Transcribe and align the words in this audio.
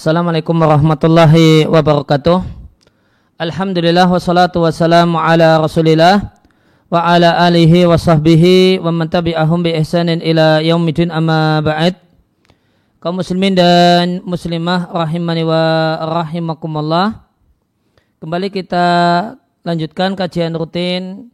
Assalamualaikum 0.00 0.56
warahmatullahi 0.56 1.68
wabarakatuh. 1.68 2.40
Alhamdulillah 3.36 4.08
wassalatu 4.08 4.64
wassalamu 4.64 5.20
ala 5.20 5.60
Rasulillah 5.60 6.40
wa 6.88 7.04
ala 7.04 7.36
alihi 7.44 7.84
wa 7.84 8.00
sahbihi 8.00 8.80
wa 8.80 8.96
man 8.96 9.12
tabi'ahum 9.12 9.60
bi 9.60 9.76
ihsanin 9.76 10.24
ila 10.24 10.64
yaumidin 10.64 11.12
amma 11.12 11.60
ba'd. 11.60 12.00
Kaum 12.96 13.20
muslimin 13.20 13.52
dan 13.52 14.24
muslimah 14.24 14.88
rahimani 14.88 15.44
wa 15.44 16.00
rahimakumullah. 16.24 17.28
Kembali 18.24 18.48
kita 18.48 18.88
lanjutkan 19.68 20.16
kajian 20.16 20.56
rutin 20.56 21.28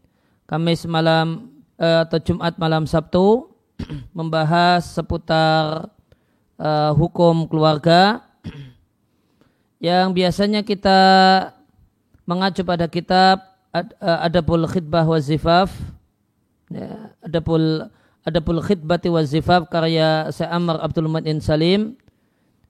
Kamis 0.51 0.83
malam 0.91 1.55
eh, 1.79 2.03
atau 2.03 2.19
Jumat 2.19 2.59
malam 2.59 2.83
Sabtu 2.83 3.47
membahas 4.19 4.91
seputar 4.91 5.87
uh, 6.59 6.91
hukum 6.99 7.47
keluarga 7.47 8.26
yang 9.87 10.11
biasanya 10.11 10.67
kita 10.67 10.99
mengacu 12.27 12.67
pada 12.67 12.91
kitab 12.91 13.39
uh, 13.71 14.27
Adabul 14.27 14.67
Khidbah 14.67 15.07
wa 15.07 15.19
Zifaf. 15.23 15.71
Ya, 16.67 17.15
Adabul 17.23 17.87
Adabul 18.27 18.59
Khidbati 18.59 19.07
wa 19.07 19.23
Zifaf 19.23 19.71
karya 19.71 20.35
Syamar 20.35 20.83
Abdul 20.83 21.07
Mu'in 21.07 21.39
Salim. 21.39 21.95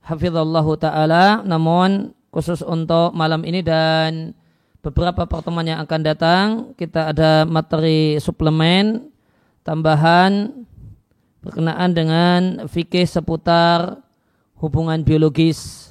Hafizallahu 0.04 0.76
taala. 0.76 1.40
Namun 1.40 2.12
khusus 2.28 2.60
untuk 2.60 3.16
malam 3.16 3.40
ini 3.48 3.64
dan 3.64 4.36
beberapa 4.84 5.24
pertemuan 5.24 5.64
yang 5.64 5.80
akan 5.82 6.00
datang 6.04 6.46
kita 6.76 7.10
ada 7.10 7.42
materi 7.48 8.20
suplemen 8.22 9.08
tambahan 9.66 10.52
berkenaan 11.42 11.90
dengan 11.90 12.40
fikih 12.68 13.08
seputar 13.08 14.04
hubungan 14.60 15.00
biologis. 15.02 15.85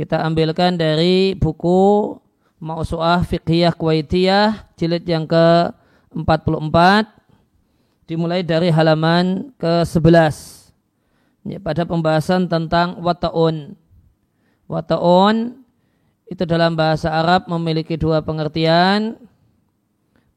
Kita 0.00 0.24
ambilkan 0.24 0.80
dari 0.80 1.36
buku 1.36 2.16
Mausu'ah 2.56 3.20
Fiqhiyah 3.20 3.76
Kuwaitiyah 3.76 4.72
jilid 4.72 5.04
yang 5.04 5.28
ke-44 5.28 7.04
dimulai 8.08 8.40
dari 8.40 8.72
halaman 8.72 9.52
ke-11 9.60 10.32
ya, 11.52 11.60
pada 11.60 11.84
pembahasan 11.84 12.48
tentang 12.48 12.96
wata'un. 13.04 13.76
Wata'un 14.72 15.60
itu 16.32 16.48
dalam 16.48 16.80
bahasa 16.80 17.12
Arab 17.12 17.44
memiliki 17.52 18.00
dua 18.00 18.24
pengertian. 18.24 19.20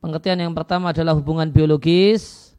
Pengertian 0.03 0.43
yang 0.43 0.51
pertama 0.51 0.91
adalah 0.91 1.15
hubungan 1.15 1.47
biologis, 1.47 2.51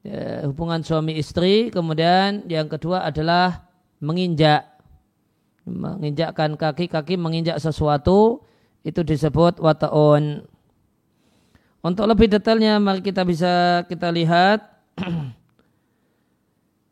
ya, 0.00 0.48
hubungan 0.48 0.80
suami 0.80 1.20
istri. 1.20 1.68
Kemudian 1.68 2.48
yang 2.48 2.72
kedua 2.72 3.04
adalah 3.04 3.68
menginjak 4.00 4.75
menginjakkan 5.66 6.54
kaki-kaki 6.54 7.18
menginjak 7.18 7.58
sesuatu 7.58 8.46
itu 8.86 9.02
disebut 9.02 9.58
wataon. 9.58 10.46
Untuk 11.82 12.06
lebih 12.06 12.30
detailnya 12.30 12.78
mari 12.78 13.02
kita 13.02 13.26
bisa 13.26 13.82
kita 13.90 14.14
lihat. 14.14 14.62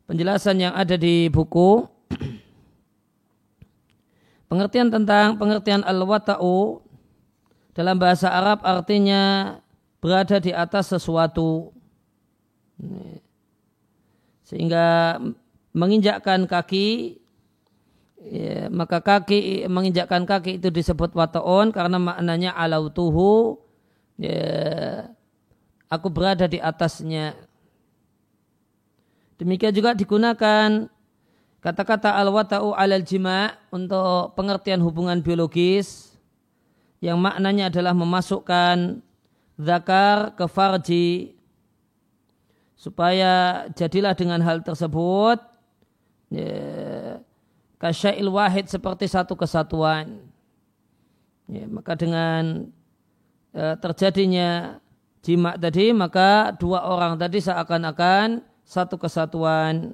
Penjelasan 0.07 0.59
yang 0.59 0.75
ada 0.75 0.99
di 0.99 1.31
buku. 1.31 1.87
Pengertian 4.51 4.93
tentang 4.93 5.41
pengertian 5.41 5.81
al-wata'u 5.81 6.85
dalam 7.73 7.97
bahasa 7.97 8.29
Arab 8.29 8.61
artinya 8.61 9.57
berada 9.99 10.37
di 10.37 10.53
atas 10.53 10.93
sesuatu. 10.93 11.73
Sehingga 14.45 15.17
menginjakkan 15.73 16.45
kaki 16.45 17.19
ya, 18.25 18.67
maka 18.73 19.01
kaki 19.01 19.69
menginjakkan 19.69 20.25
kaki 20.25 20.57
itu 20.57 20.73
disebut 20.73 21.13
wataon 21.13 21.69
karena 21.69 22.01
maknanya 22.01 22.51
alautuhu. 22.57 23.61
Ya, 24.15 25.11
aku 25.91 26.07
berada 26.09 26.49
di 26.49 26.57
atasnya. 26.57 27.35
Demikian 29.35 29.75
juga 29.75 29.91
digunakan 29.91 30.87
kata-kata 31.59 32.15
al-wata'u 32.15 32.71
alal 32.71 33.03
jima' 33.03 33.57
untuk 33.73 34.31
pengertian 34.37 34.79
hubungan 34.79 35.19
biologis 35.19 36.15
yang 37.03 37.19
maknanya 37.19 37.67
adalah 37.67 37.91
memasukkan 37.91 39.03
zakar 39.59 40.37
ke 40.39 40.45
farji 40.47 41.35
supaya 42.79 43.65
jadilah 43.75 44.15
dengan 44.15 44.39
hal 44.39 44.63
tersebut. 44.63 45.43
Ya, 46.31 46.94
kasyail 47.77 48.29
wahid 48.31 48.67
seperti 48.71 49.05
satu 49.09 49.35
kesatuan. 49.35 50.23
Ya, 51.45 51.69
maka 51.69 51.93
dengan 51.93 52.73
ya, 53.53 53.77
terjadinya 53.77 54.81
jima 55.21 55.53
tadi 55.57 55.93
maka 55.93 56.53
dua 56.57 56.85
orang 56.85 57.17
tadi 57.17 57.37
seakan-akan 57.41 58.41
satu 58.65 58.97
kesatuan. 58.97 59.93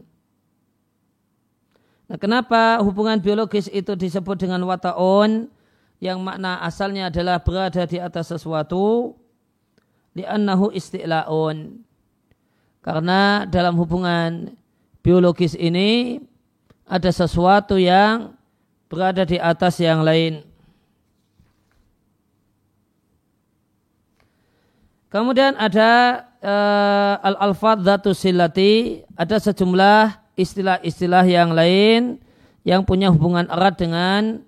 Nah 2.08 2.18
kenapa 2.20 2.80
hubungan 2.84 3.20
biologis 3.20 3.72
itu 3.72 3.96
disebut 3.96 4.36
dengan 4.40 4.64
wataon 4.68 5.48
yang 6.04 6.20
makna 6.20 6.60
asalnya 6.60 7.08
adalah 7.08 7.40
berada 7.40 7.88
di 7.88 8.00
atas 8.00 8.32
sesuatu 8.32 9.16
li'annahu 10.16 10.72
isti'la'un. 10.76 11.80
Karena 12.82 13.46
dalam 13.46 13.78
hubungan 13.78 14.58
biologis 15.06 15.54
ini 15.54 16.20
ada 16.92 17.08
sesuatu 17.08 17.80
yang 17.80 18.36
berada 18.92 19.24
di 19.24 19.40
atas 19.40 19.80
yang 19.80 20.04
lain. 20.04 20.44
Kemudian 25.08 25.56
ada 25.56 26.24
uh, 26.44 27.16
al-alfad 27.24 27.80
dhatu 27.80 28.12
silati, 28.12 29.04
ada 29.16 29.40
sejumlah 29.40 30.36
istilah-istilah 30.36 31.24
yang 31.28 31.56
lain 31.56 32.20
yang 32.68 32.84
punya 32.84 33.08
hubungan 33.12 33.48
erat 33.48 33.80
dengan 33.80 34.44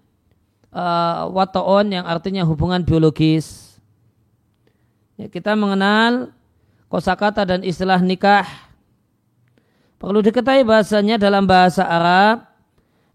uh, 0.76 1.32
watoon 1.32 1.96
yang 1.96 2.06
artinya 2.08 2.44
hubungan 2.44 2.84
biologis. 2.84 3.80
Ya, 5.16 5.32
kita 5.32 5.56
mengenal 5.56 6.36
kosakata 6.92 7.48
dan 7.48 7.64
istilah 7.64 8.04
nikah. 8.04 8.48
Perlu 10.04 10.20
diketahui 10.20 10.68
bahasanya 10.68 11.16
dalam 11.16 11.48
bahasa 11.48 11.88
Arab, 11.88 12.44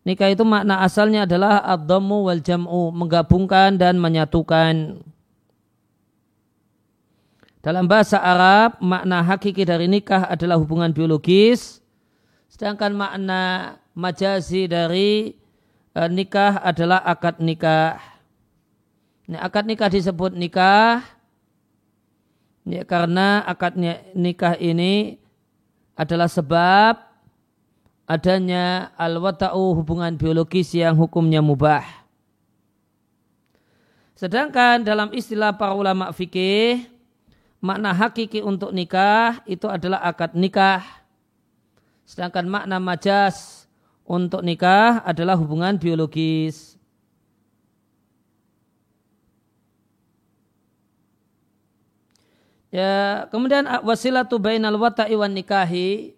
nikah 0.09 0.33
itu 0.33 0.41
makna 0.41 0.81
asalnya 0.81 1.29
adalah 1.29 1.61
ad-dhammu 1.61 2.33
wal 2.33 2.41
jam'u, 2.41 2.89
menggabungkan 2.97 3.77
dan 3.77 4.01
menyatukan. 4.01 5.05
Dalam 7.61 7.85
bahasa 7.85 8.17
Arab, 8.17 8.81
makna 8.81 9.21
hakiki 9.21 9.69
dari 9.69 9.85
nikah 9.85 10.33
adalah 10.33 10.57
hubungan 10.57 10.89
biologis, 10.97 11.85
sedangkan 12.49 12.97
makna 12.97 13.77
majazi 13.93 14.65
dari 14.65 15.37
e, 15.93 16.01
nikah 16.09 16.57
adalah 16.65 17.05
akad 17.05 17.37
nikah. 17.45 18.01
Nah, 19.29 19.45
akad 19.45 19.69
nikah 19.69 19.93
disebut 19.93 20.33
nikah 20.33 21.05
Ya, 22.69 22.85
karena 22.85 23.41
akad 23.49 23.81
nikah 24.13 24.53
ini 24.61 25.17
adalah 25.99 26.31
sebab 26.31 26.95
adanya 28.07 28.95
al-wata'u 28.95 29.83
hubungan 29.83 30.15
biologis 30.15 30.71
yang 30.79 30.95
hukumnya 30.95 31.43
mubah. 31.43 31.83
Sedangkan 34.15 34.87
dalam 34.87 35.11
istilah 35.11 35.59
para 35.59 35.75
ulama 35.75 36.15
fikih, 36.15 36.87
makna 37.59 37.91
hakiki 37.91 38.47
untuk 38.47 38.71
nikah 38.71 39.43
itu 39.43 39.67
adalah 39.67 40.07
akad 40.07 40.39
nikah. 40.39 40.87
Sedangkan 42.07 42.47
makna 42.47 42.79
majas 42.79 43.67
untuk 44.07 44.47
nikah 44.47 45.03
adalah 45.03 45.35
hubungan 45.35 45.77
biologis. 45.77 46.78
Ya, 52.79 53.27
kemudian 53.35 53.67
wasilatu 53.83 54.39
bainal 54.39 54.79
wata'i 54.79 55.19
wan 55.19 55.35
nikahi 55.35 56.15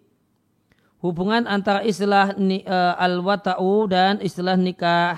hubungan 1.01 1.49
antara 1.49 1.81
istilah 1.81 2.37
ni, 2.37 2.61
uh, 2.69 2.93
al 3.01 3.17
wata'u 3.17 3.89
dan 3.89 4.21
istilah 4.21 4.53
nikah. 4.53 5.17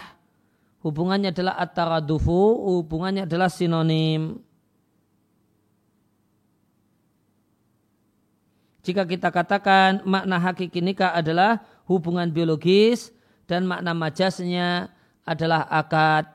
Hubungannya 0.79 1.35
adalah 1.35 1.59
at-taradufu 1.59 2.63
hubungannya 2.79 3.27
adalah 3.27 3.51
sinonim. 3.51 4.39
Jika 8.83 9.03
kita 9.07 9.31
katakan 9.31 10.03
makna 10.03 10.39
hakiki 10.39 10.79
nikah 10.79 11.11
adalah 11.11 11.63
hubungan 11.87 12.27
biologis 12.31 13.15
dan 13.47 13.67
makna 13.67 13.91
majasnya 13.95 14.91
adalah 15.23 15.67
akad 15.71 16.27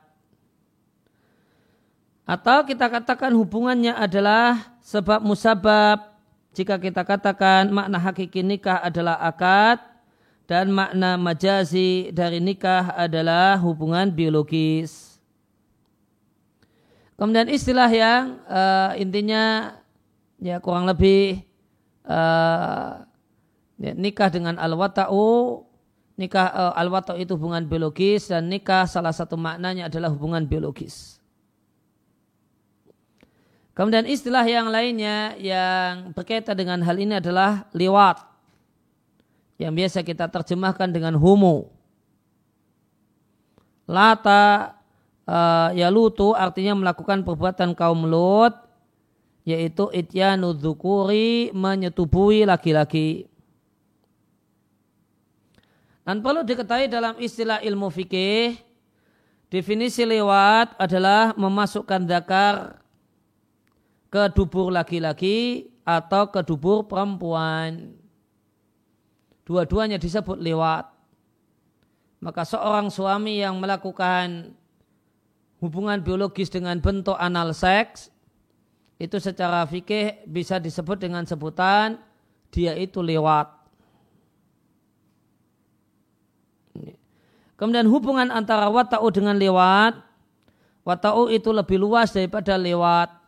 atau 2.29 2.61
kita 2.61 2.85
katakan 2.85 3.33
hubungannya 3.33 3.97
adalah 3.97 4.77
sebab 4.85 5.25
musabab. 5.25 6.13
Jika 6.53 6.77
kita 6.77 7.01
katakan 7.01 7.73
makna 7.73 7.97
hakiki 7.97 8.45
nikah 8.45 8.77
adalah 8.85 9.17
akad 9.17 9.81
dan 10.45 10.69
makna 10.69 11.17
majazi 11.17 12.13
dari 12.13 12.37
nikah 12.37 12.93
adalah 12.93 13.57
hubungan 13.57 14.13
biologis. 14.13 15.17
Kemudian 17.17 17.49
istilah 17.49 17.89
yang 17.89 18.37
uh, 18.45 18.93
intinya 18.97 19.77
ya 20.37 20.61
kurang 20.61 20.85
lebih 20.85 21.41
uh, 22.05 23.09
ya, 23.81 23.91
nikah 23.97 24.29
dengan 24.29 24.61
al-wata'u 24.61 25.65
nikah 26.13 26.47
uh, 26.53 26.73
al-wata'u 26.77 27.17
itu 27.17 27.33
hubungan 27.33 27.65
biologis 27.65 28.29
dan 28.29 28.45
nikah 28.53 28.85
salah 28.85 29.13
satu 29.13 29.33
maknanya 29.33 29.89
adalah 29.89 30.13
hubungan 30.13 30.45
biologis. 30.45 31.18
Kemudian 33.79 34.03
istilah 34.11 34.43
yang 34.43 34.67
lainnya 34.67 35.39
yang 35.39 36.11
berkaitan 36.11 36.51
dengan 36.51 36.83
hal 36.83 36.99
ini 36.99 37.15
adalah 37.15 37.63
liwat 37.71 38.19
yang 39.55 39.71
biasa 39.71 40.03
kita 40.03 40.27
terjemahkan 40.27 40.91
dengan 40.91 41.15
humu. 41.15 41.71
Lata 43.87 44.75
uh, 45.23 45.71
ya 45.71 45.87
lutu 45.87 46.35
artinya 46.35 46.75
melakukan 46.75 47.23
perbuatan 47.23 47.71
kaum 47.71 48.03
Lut 48.03 48.51
yaitu 49.47 49.87
ityanu 49.95 50.51
dzukuri 50.59 51.55
menyetubui 51.55 52.43
laki-laki. 52.43 53.31
Dan 56.03 56.19
perlu 56.19 56.43
diketahui 56.43 56.91
dalam 56.91 57.15
istilah 57.15 57.63
ilmu 57.63 57.87
fikih, 57.87 58.59
definisi 59.47 60.03
lewat 60.03 60.75
adalah 60.75 61.31
memasukkan 61.39 62.03
zakar 62.11 62.75
ke 64.09 64.33
dubur 64.33 64.73
laki-laki 64.73 65.69
atau 65.85 66.29
ke 66.29 66.41
dubur 66.41 66.85
perempuan. 66.85 67.93
Dua-duanya 69.45 69.97
disebut 69.97 70.37
lewat. 70.37 70.85
Maka 72.19 72.43
seorang 72.43 72.91
suami 72.91 73.39
yang 73.39 73.57
melakukan 73.57 74.53
hubungan 75.63 76.03
biologis 76.03 76.51
dengan 76.51 76.77
bentuk 76.83 77.15
anal 77.15 77.55
seks 77.55 78.11
itu 78.99 79.15
secara 79.17 79.63
fikih 79.63 80.27
bisa 80.27 80.59
disebut 80.59 80.99
dengan 80.99 81.23
sebutan 81.23 81.95
dia 82.51 82.75
itu 82.75 82.99
lewat. 82.99 83.59
Kemudian 87.59 87.91
hubungan 87.91 88.31
antara 88.31 88.71
wata'u 88.71 89.03
dengan 89.11 89.35
lewat, 89.35 89.99
wata'u 90.87 91.27
itu 91.27 91.51
lebih 91.51 91.75
luas 91.75 92.15
daripada 92.15 92.55
lewat. 92.55 93.18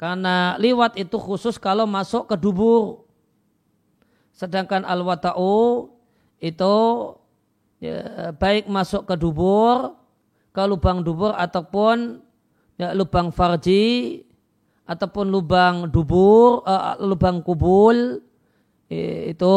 Karena 0.00 0.56
lewat 0.56 0.96
itu 0.96 1.20
khusus 1.20 1.60
kalau 1.60 1.84
masuk 1.84 2.32
ke 2.32 2.36
dubur. 2.40 3.04
Sedangkan 4.32 4.88
al-wata'u 4.88 5.92
itu 6.40 6.76
ya, 7.84 8.32
baik 8.32 8.64
masuk 8.64 9.04
ke 9.04 9.12
dubur, 9.20 9.92
ke 10.56 10.62
lubang 10.64 11.04
dubur 11.04 11.36
ataupun 11.36 12.24
ya, 12.80 12.96
lubang 12.96 13.28
farji 13.28 14.24
ataupun 14.88 15.28
lubang 15.28 15.92
dubur, 15.92 16.64
uh, 16.64 16.96
lubang 17.04 17.44
kubul 17.44 18.24
itu 18.88 19.56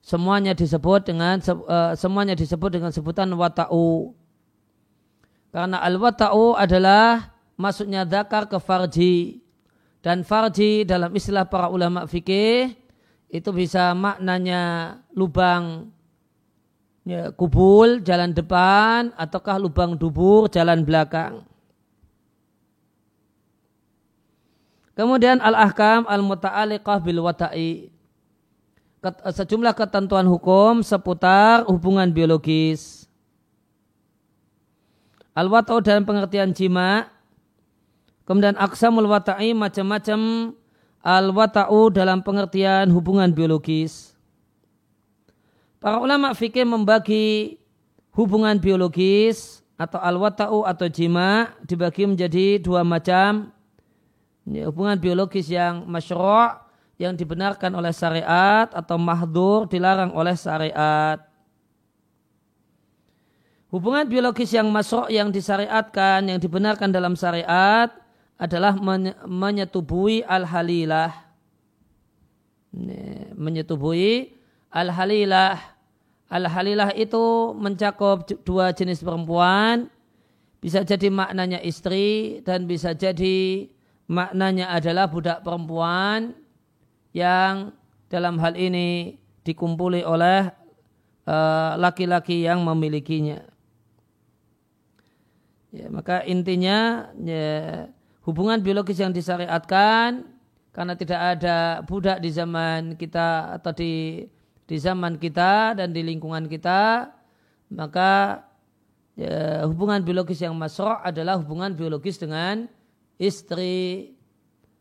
semuanya 0.00 0.56
disebut 0.56 1.12
dengan 1.12 1.38
uh, 1.44 1.92
semuanya 1.92 2.32
disebut 2.32 2.72
dengan 2.72 2.88
sebutan 2.88 3.28
wata'u. 3.36 4.16
Karena 5.52 5.84
al-wata'u 5.84 6.56
adalah 6.56 7.36
masuknya 7.60 8.08
zakar 8.08 8.48
ke 8.48 8.56
farji. 8.56 9.44
Dan 10.08 10.24
farji 10.24 10.88
dalam 10.88 11.12
istilah 11.12 11.44
para 11.44 11.68
ulama 11.68 12.08
fikih 12.08 12.72
itu 13.28 13.50
bisa 13.52 13.92
maknanya 13.92 14.96
lubang 15.12 15.92
ya, 17.04 17.28
kubul 17.36 18.00
jalan 18.00 18.32
depan 18.32 19.12
ataukah 19.20 19.60
lubang 19.60 20.00
dubur 20.00 20.48
jalan 20.48 20.80
belakang. 20.80 21.44
Kemudian 24.96 25.44
al-ahkam 25.44 26.08
al-muta'aliqah 26.08 27.04
bil 27.04 27.20
wata'i. 27.20 27.92
Sejumlah 29.28 29.76
ketentuan 29.76 30.24
hukum 30.24 30.80
seputar 30.80 31.68
hubungan 31.68 32.08
biologis. 32.08 33.04
Al-wata'u 35.36 35.84
dalam 35.84 36.08
pengertian 36.08 36.56
jima. 36.56 37.12
Kemudian 38.28 38.60
aksamul 38.60 39.08
wata'i 39.08 39.56
macam-macam 39.56 40.52
al-wata'u 41.00 41.88
dalam 41.88 42.20
pengertian 42.20 42.92
hubungan 42.92 43.32
biologis. 43.32 44.12
Para 45.80 45.96
ulama 45.96 46.36
fikih 46.36 46.68
membagi 46.68 47.56
hubungan 48.12 48.60
biologis 48.60 49.64
atau 49.80 49.96
al-wata'u 49.96 50.68
atau 50.68 50.92
jima 50.92 51.56
dibagi 51.64 52.04
menjadi 52.04 52.60
dua 52.60 52.84
macam. 52.84 53.48
Ini 54.44 54.68
hubungan 54.68 55.00
biologis 55.00 55.48
yang 55.48 55.88
masyru' 55.88 56.52
yang 57.00 57.16
dibenarkan 57.16 57.72
oleh 57.72 57.96
syariat 57.96 58.68
atau 58.76 59.00
mahdur 59.00 59.64
dilarang 59.72 60.12
oleh 60.12 60.36
syariat. 60.36 61.16
Hubungan 63.72 64.04
biologis 64.04 64.52
yang 64.52 64.68
masuk 64.68 65.08
yang 65.08 65.32
disyariatkan, 65.32 66.28
yang 66.28 66.36
dibenarkan 66.36 66.92
dalam 66.92 67.16
syariat 67.16 67.88
adalah 68.38 68.78
menyetubui 69.26 70.22
al-halilah. 70.22 71.10
Menyetubui 73.34 74.38
al-halilah. 74.70 75.58
Al-halilah 76.30 76.94
itu 76.94 77.52
mencakup 77.58 78.30
dua 78.46 78.70
jenis 78.70 79.02
perempuan. 79.02 79.90
Bisa 80.62 80.86
jadi 80.86 81.10
maknanya 81.10 81.58
istri 81.62 82.38
dan 82.46 82.70
bisa 82.70 82.94
jadi 82.94 83.66
maknanya 84.10 84.74
adalah 84.74 85.06
budak 85.06 85.42
perempuan 85.46 86.34
yang 87.14 87.74
dalam 88.10 88.40
hal 88.42 88.56
ini 88.58 89.18
dikumpuli 89.46 90.02
oleh 90.02 90.50
eh, 91.24 91.72
laki-laki 91.78 92.42
uh, 92.42 92.52
yang 92.52 92.60
memilikinya. 92.66 93.40
Ya, 95.68 95.86
maka 95.92 96.24
intinya 96.24 97.12
ya, 97.20 97.86
hubungan 98.28 98.60
biologis 98.60 99.00
yang 99.00 99.08
disyariatkan 99.08 100.28
karena 100.76 100.92
tidak 100.92 101.40
ada 101.40 101.80
budak 101.88 102.20
di 102.20 102.28
zaman 102.28 102.92
kita 103.00 103.56
atau 103.56 103.72
di 103.72 104.28
di 104.68 104.76
zaman 104.76 105.16
kita 105.16 105.80
dan 105.80 105.96
di 105.96 106.04
lingkungan 106.04 106.44
kita 106.44 107.08
maka 107.72 108.44
ya, 109.16 109.64
hubungan 109.64 110.04
biologis 110.04 110.44
yang 110.44 110.52
masroh 110.52 111.00
adalah 111.00 111.40
hubungan 111.40 111.72
biologis 111.72 112.20
dengan 112.20 112.68
istri 113.16 114.12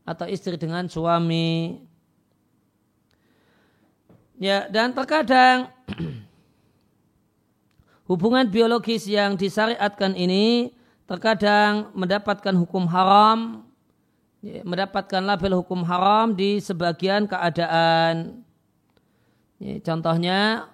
atau 0.04 0.27
istri 0.27 0.60
dengan 0.60 0.92
suami. 0.92 1.80
Ya 4.38 4.68
dan 4.68 4.92
terkadang 4.92 5.72
hubungan 8.12 8.51
biologis 8.51 9.08
yang 9.08 9.39
disyariatkan 9.39 10.20
ini 10.20 10.75
terkadang 11.08 11.90
mendapatkan 11.96 12.54
hukum 12.54 12.84
haram, 12.92 13.64
ya, 14.44 14.62
mendapatkan 14.68 15.24
label 15.24 15.64
hukum 15.64 15.82
haram 15.88 16.36
di 16.36 16.60
sebagian 16.60 17.26
keadaan. 17.26 18.44
Ya, 19.58 19.80
contohnya 19.82 20.70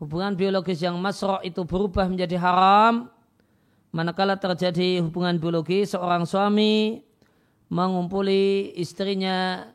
hubungan 0.00 0.34
biologis 0.34 0.80
yang 0.82 0.96
masroh 0.98 1.38
itu 1.44 1.62
berubah 1.62 2.08
menjadi 2.10 2.40
haram 2.40 3.12
manakala 3.94 4.36
terjadi 4.36 5.00
hubungan 5.00 5.40
biologis 5.40 5.94
seorang 5.94 6.28
suami 6.28 7.00
mengumpuli 7.72 8.76
istrinya 8.76 9.70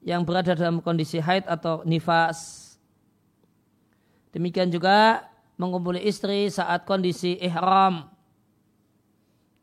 yang 0.00 0.24
berada 0.24 0.56
dalam 0.56 0.80
kondisi 0.80 1.20
haid 1.20 1.44
atau 1.44 1.84
nifas. 1.84 2.72
Demikian 4.32 4.72
juga 4.72 5.28
mengumpuli 5.60 6.00
istri 6.02 6.48
saat 6.48 6.88
kondisi 6.88 7.36
ihram 7.36 8.08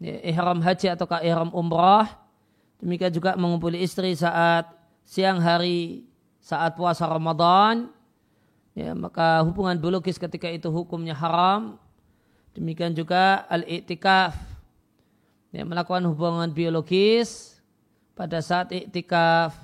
ihram 0.01 0.62
haji 0.62 0.94
atau 0.94 1.06
ihram 1.22 1.50
umrah. 1.54 2.22
Demikian 2.77 3.10
juga 3.10 3.34
mengumpuli 3.34 3.82
istri 3.82 4.13
saat 4.13 4.70
siang 5.01 5.42
hari 5.42 6.06
saat 6.38 6.77
puasa 6.77 7.10
Ramadan. 7.10 7.89
Ya, 8.77 8.94
maka 8.94 9.42
hubungan 9.42 9.74
biologis 9.82 10.22
ketika 10.22 10.46
itu 10.46 10.70
hukumnya 10.70 11.18
haram. 11.18 11.82
Demikian 12.54 12.94
juga 12.94 13.50
al-i'tikaf. 13.50 14.38
Ya, 15.50 15.66
melakukan 15.66 16.06
hubungan 16.06 16.54
biologis 16.54 17.58
pada 18.13 18.38
saat 18.38 18.70
i'tikaf. 18.70 19.58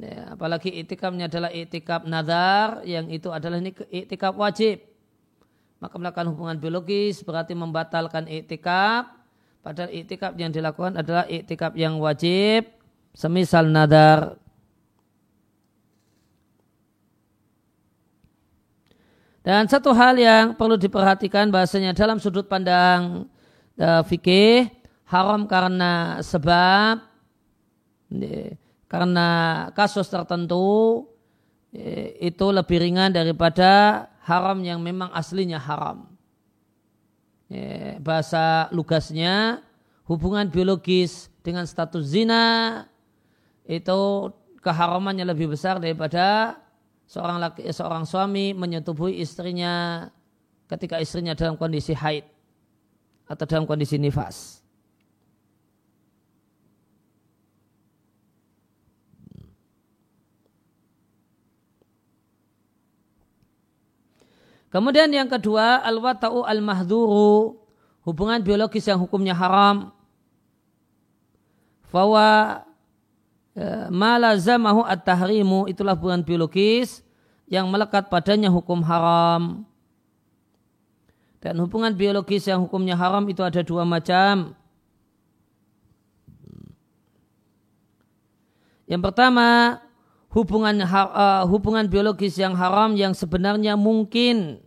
Ya, 0.00 0.32
apalagi 0.32 0.72
i'tikafnya 0.80 1.28
adalah 1.28 1.52
i'tikaf 1.52 2.08
nazar 2.08 2.80
yang 2.88 3.12
itu 3.12 3.28
adalah 3.28 3.60
i'tikaf 3.92 4.32
wajib 4.32 4.89
maka 5.80 5.96
melakukan 5.96 6.28
hubungan 6.28 6.60
biologis 6.60 7.24
berarti 7.24 7.56
membatalkan 7.56 8.28
iktikaf 8.28 9.08
padahal 9.64 9.88
iktikaf 9.90 10.36
yang 10.36 10.52
dilakukan 10.52 11.00
adalah 11.00 11.24
iktikaf 11.26 11.72
yang 11.76 11.96
wajib. 11.96 12.68
Semisal 13.10 13.66
nadar. 13.66 14.38
Dan 19.40 19.66
satu 19.66 19.90
hal 19.90 20.14
yang 20.14 20.54
perlu 20.54 20.78
diperhatikan 20.78 21.50
bahasanya 21.50 21.96
dalam 21.96 22.22
sudut 22.22 22.46
pandang 22.46 23.26
uh, 23.80 24.04
fikih 24.04 24.68
haram 25.10 25.48
karena 25.48 26.22
sebab 26.22 27.02
karena 28.90 29.28
kasus 29.74 30.06
tertentu 30.10 31.06
itu 32.18 32.46
lebih 32.50 32.82
ringan 32.82 33.14
daripada 33.14 34.06
haram 34.24 34.58
yang 34.60 34.80
memang 34.80 35.08
aslinya 35.12 35.56
haram. 35.60 36.08
Bahasa 38.04 38.70
lugasnya 38.70 39.64
hubungan 40.06 40.46
biologis 40.46 41.26
dengan 41.42 41.66
status 41.66 42.14
zina 42.14 42.84
itu 43.66 44.30
keharamannya 44.62 45.24
lebih 45.26 45.50
besar 45.50 45.82
daripada 45.82 46.58
seorang 47.10 47.42
laki, 47.42 47.66
seorang 47.74 48.06
suami 48.06 48.54
menyetubuhi 48.54 49.18
istrinya 49.18 50.06
ketika 50.70 51.02
istrinya 51.02 51.34
dalam 51.34 51.58
kondisi 51.58 51.90
haid 51.90 52.22
atau 53.26 53.44
dalam 53.48 53.66
kondisi 53.66 53.98
nifas. 53.98 54.59
Kemudian 64.70 65.10
yang 65.10 65.26
kedua, 65.26 65.82
al-wata'u 65.82 66.46
al-mahduru, 66.46 67.58
hubungan 68.06 68.38
biologis 68.38 68.86
yang 68.86 69.02
hukumnya 69.02 69.34
haram. 69.34 69.90
Fawa 71.90 72.62
e, 73.50 73.90
malazamahu 73.90 74.86
at-tahrimu, 74.86 75.66
itulah 75.66 75.98
hubungan 75.98 76.22
biologis 76.22 77.02
yang 77.50 77.66
melekat 77.66 78.06
padanya 78.06 78.46
hukum 78.46 78.78
haram. 78.86 79.66
Dan 81.42 81.58
hubungan 81.58 81.90
biologis 81.90 82.46
yang 82.46 82.62
hukumnya 82.62 82.94
haram 82.94 83.26
itu 83.26 83.42
ada 83.42 83.66
dua 83.66 83.82
macam. 83.82 84.54
Yang 88.86 89.02
pertama, 89.02 89.78
hubungan 90.30 90.82
uh, 90.86 91.44
hubungan 91.50 91.90
biologis 91.90 92.38
yang 92.38 92.54
haram 92.54 92.94
yang 92.94 93.12
sebenarnya 93.12 93.74
mungkin 93.74 94.62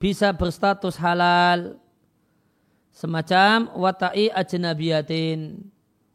bisa 0.00 0.32
berstatus 0.32 0.96
halal. 1.00 1.80
Semacam 2.90 3.72
watai 3.80 4.28
ajnabiyatin. 4.28 5.64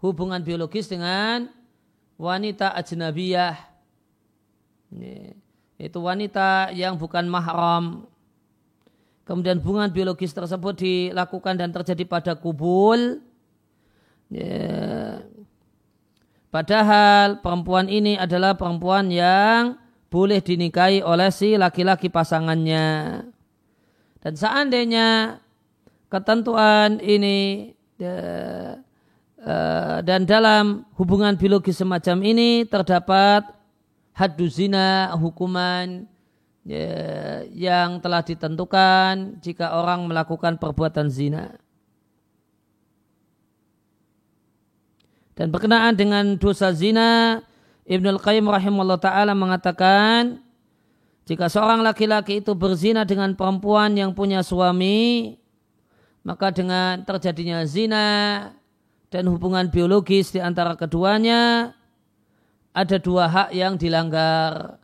Hubungan 0.02 0.42
biologis 0.46 0.86
dengan 0.86 1.50
wanita 2.20 2.78
ajnabiyah. 2.78 3.58
Itu 5.82 6.00
wanita 6.00 6.70
yang 6.78 6.96
bukan 6.96 7.26
mahram. 7.26 8.06
Kemudian 9.26 9.58
hubungan 9.58 9.90
biologis 9.90 10.30
tersebut 10.30 10.78
dilakukan 10.78 11.58
dan 11.58 11.74
terjadi 11.74 12.06
pada 12.06 12.34
kubul. 12.38 13.18
Ya, 14.30 15.26
Padahal 16.56 17.44
perempuan 17.44 17.92
ini 17.92 18.16
adalah 18.16 18.56
perempuan 18.56 19.12
yang 19.12 19.76
boleh 20.08 20.40
dinikahi 20.40 21.04
oleh 21.04 21.28
si 21.28 21.60
laki-laki 21.60 22.08
pasangannya. 22.08 23.20
Dan 24.24 24.34
seandainya 24.40 25.36
ketentuan 26.08 27.04
ini 27.04 27.76
uh, 28.00 28.72
dan 30.00 30.24
dalam 30.24 30.88
hubungan 30.96 31.36
biologi 31.36 31.76
semacam 31.76 32.24
ini 32.24 32.64
terdapat 32.64 33.52
haddu 34.16 34.48
zina, 34.48 35.12
hukuman 35.20 36.08
uh, 36.72 37.40
yang 37.52 38.00
telah 38.00 38.24
ditentukan 38.24 39.44
jika 39.44 39.76
orang 39.76 40.08
melakukan 40.08 40.56
perbuatan 40.56 41.12
zina. 41.12 41.65
Dan 45.36 45.52
berkenaan 45.52 46.00
dengan 46.00 46.40
dosa 46.40 46.72
zina, 46.72 47.44
Ibnu 47.84 48.18
Al-Qayyim 48.18 48.48
rahimahullah 48.48 49.00
ta'ala 49.04 49.36
mengatakan, 49.36 50.40
jika 51.28 51.52
seorang 51.52 51.84
laki-laki 51.84 52.40
itu 52.40 52.56
berzina 52.56 53.04
dengan 53.04 53.36
perempuan 53.36 53.92
yang 54.00 54.16
punya 54.16 54.40
suami, 54.42 55.36
maka 56.24 56.56
dengan 56.56 57.04
terjadinya 57.04 57.68
zina 57.68 58.08
dan 59.12 59.28
hubungan 59.28 59.68
biologis 59.68 60.32
di 60.32 60.40
antara 60.40 60.74
keduanya, 60.80 61.76
ada 62.76 62.98
dua 63.00 63.28
hak 63.28 63.50
yang 63.56 63.80
dilanggar. 63.80 64.80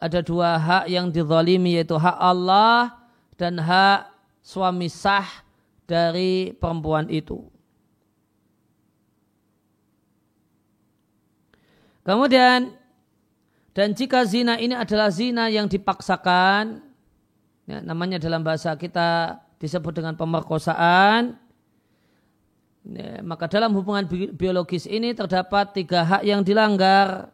Ada 0.00 0.24
dua 0.24 0.56
hak 0.56 0.84
yang 0.88 1.12
dizalimi 1.12 1.76
yaitu 1.76 1.92
hak 1.92 2.16
Allah 2.16 2.96
dan 3.36 3.60
hak 3.60 4.08
suami 4.40 4.88
sah 4.88 5.28
dari 5.84 6.56
perempuan 6.56 7.04
itu. 7.12 7.44
Kemudian 12.00 12.80
dan 13.70 13.94
jika 13.94 14.26
zina 14.26 14.58
ini 14.58 14.74
adalah 14.74 15.12
zina 15.14 15.46
yang 15.46 15.70
dipaksakan, 15.70 16.82
ya, 17.70 17.78
namanya 17.86 18.18
dalam 18.18 18.42
bahasa 18.42 18.74
kita 18.74 19.38
disebut 19.62 19.94
dengan 19.94 20.18
pemerkosaan, 20.18 21.38
ya, 22.82 23.22
maka 23.22 23.46
dalam 23.46 23.70
hubungan 23.76 24.08
biologis 24.34 24.90
ini 24.90 25.14
terdapat 25.14 25.70
tiga 25.76 26.02
hak 26.02 26.22
yang 26.26 26.42
dilanggar. 26.42 27.30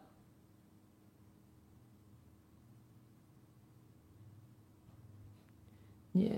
Ya. 6.13 6.37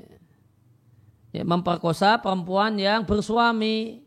Ya, 1.29 1.43
memperkosa 1.45 2.17
perempuan 2.17 2.73
yang 2.81 3.05
bersuami, 3.05 4.01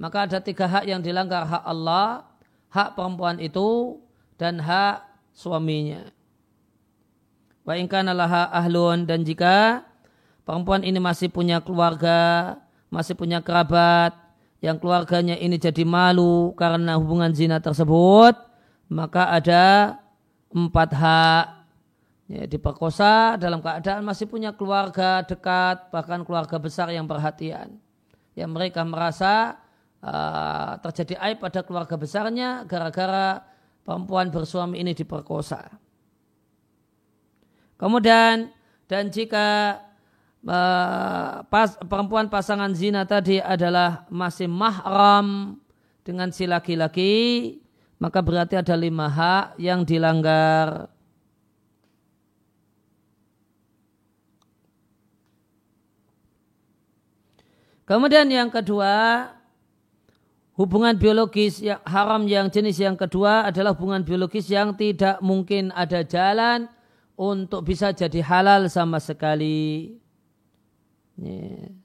maka 0.00 0.24
ada 0.24 0.38
tiga 0.40 0.64
hak 0.64 0.88
yang 0.88 1.04
dilanggar 1.04 1.44
hak 1.44 1.60
Allah, 1.60 2.27
hak 2.68 2.96
perempuan 2.96 3.40
itu 3.40 4.00
dan 4.36 4.60
hak 4.60 5.04
suaminya. 5.34 6.08
Wa 7.68 7.76
laha 7.76 8.48
ahlun 8.48 9.04
dan 9.04 9.24
jika 9.28 9.84
perempuan 10.48 10.80
ini 10.84 10.96
masih 10.96 11.28
punya 11.28 11.60
keluarga, 11.60 12.56
masih 12.88 13.12
punya 13.12 13.44
kerabat, 13.44 14.16
yang 14.58 14.80
keluarganya 14.80 15.36
ini 15.38 15.60
jadi 15.60 15.84
malu 15.84 16.56
karena 16.58 16.96
hubungan 16.98 17.30
zina 17.30 17.62
tersebut, 17.62 18.34
maka 18.90 19.30
ada 19.30 19.96
empat 20.50 20.90
hak. 20.96 21.46
Ya, 22.28 22.44
diperkosa 22.44 23.40
dalam 23.40 23.64
keadaan 23.64 24.04
masih 24.04 24.28
punya 24.28 24.52
keluarga 24.52 25.24
dekat, 25.24 25.88
bahkan 25.88 26.28
keluarga 26.28 26.60
besar 26.60 26.92
yang 26.92 27.08
perhatian. 27.08 27.80
Yang 28.36 28.50
mereka 28.52 28.84
merasa 28.84 29.56
uh, 30.02 30.78
terjadi 30.82 31.18
aib 31.30 31.38
pada 31.42 31.62
keluarga 31.66 31.94
besarnya 31.98 32.62
gara-gara 32.66 33.42
perempuan 33.82 34.28
bersuami 34.28 34.82
ini 34.82 34.92
diperkosa. 34.92 35.64
Kemudian 37.78 38.50
dan 38.90 39.04
jika 39.12 39.78
uh, 40.44 41.46
pas, 41.46 41.78
perempuan 41.86 42.26
pasangan 42.26 42.74
zina 42.74 43.06
tadi 43.06 43.38
adalah 43.38 44.08
masih 44.10 44.50
mahram 44.50 45.60
dengan 46.02 46.32
si 46.32 46.48
laki-laki, 46.48 47.14
maka 48.00 48.24
berarti 48.24 48.56
ada 48.58 48.74
lima 48.74 49.06
hak 49.06 49.60
yang 49.60 49.84
dilanggar. 49.84 50.88
Kemudian 57.88 58.28
yang 58.28 58.52
kedua, 58.52 59.32
Hubungan 60.58 60.98
biologis 60.98 61.62
yang 61.62 61.78
haram 61.86 62.26
yang 62.26 62.50
jenis 62.50 62.82
yang 62.82 62.98
kedua 62.98 63.46
adalah 63.46 63.78
hubungan 63.78 64.02
biologis 64.02 64.50
yang 64.50 64.74
tidak 64.74 65.22
mungkin 65.22 65.70
ada 65.70 66.02
jalan 66.02 66.66
untuk 67.14 67.62
bisa 67.62 67.94
jadi 67.94 68.18
halal 68.26 68.66
sama 68.66 68.98
sekali. 68.98 69.94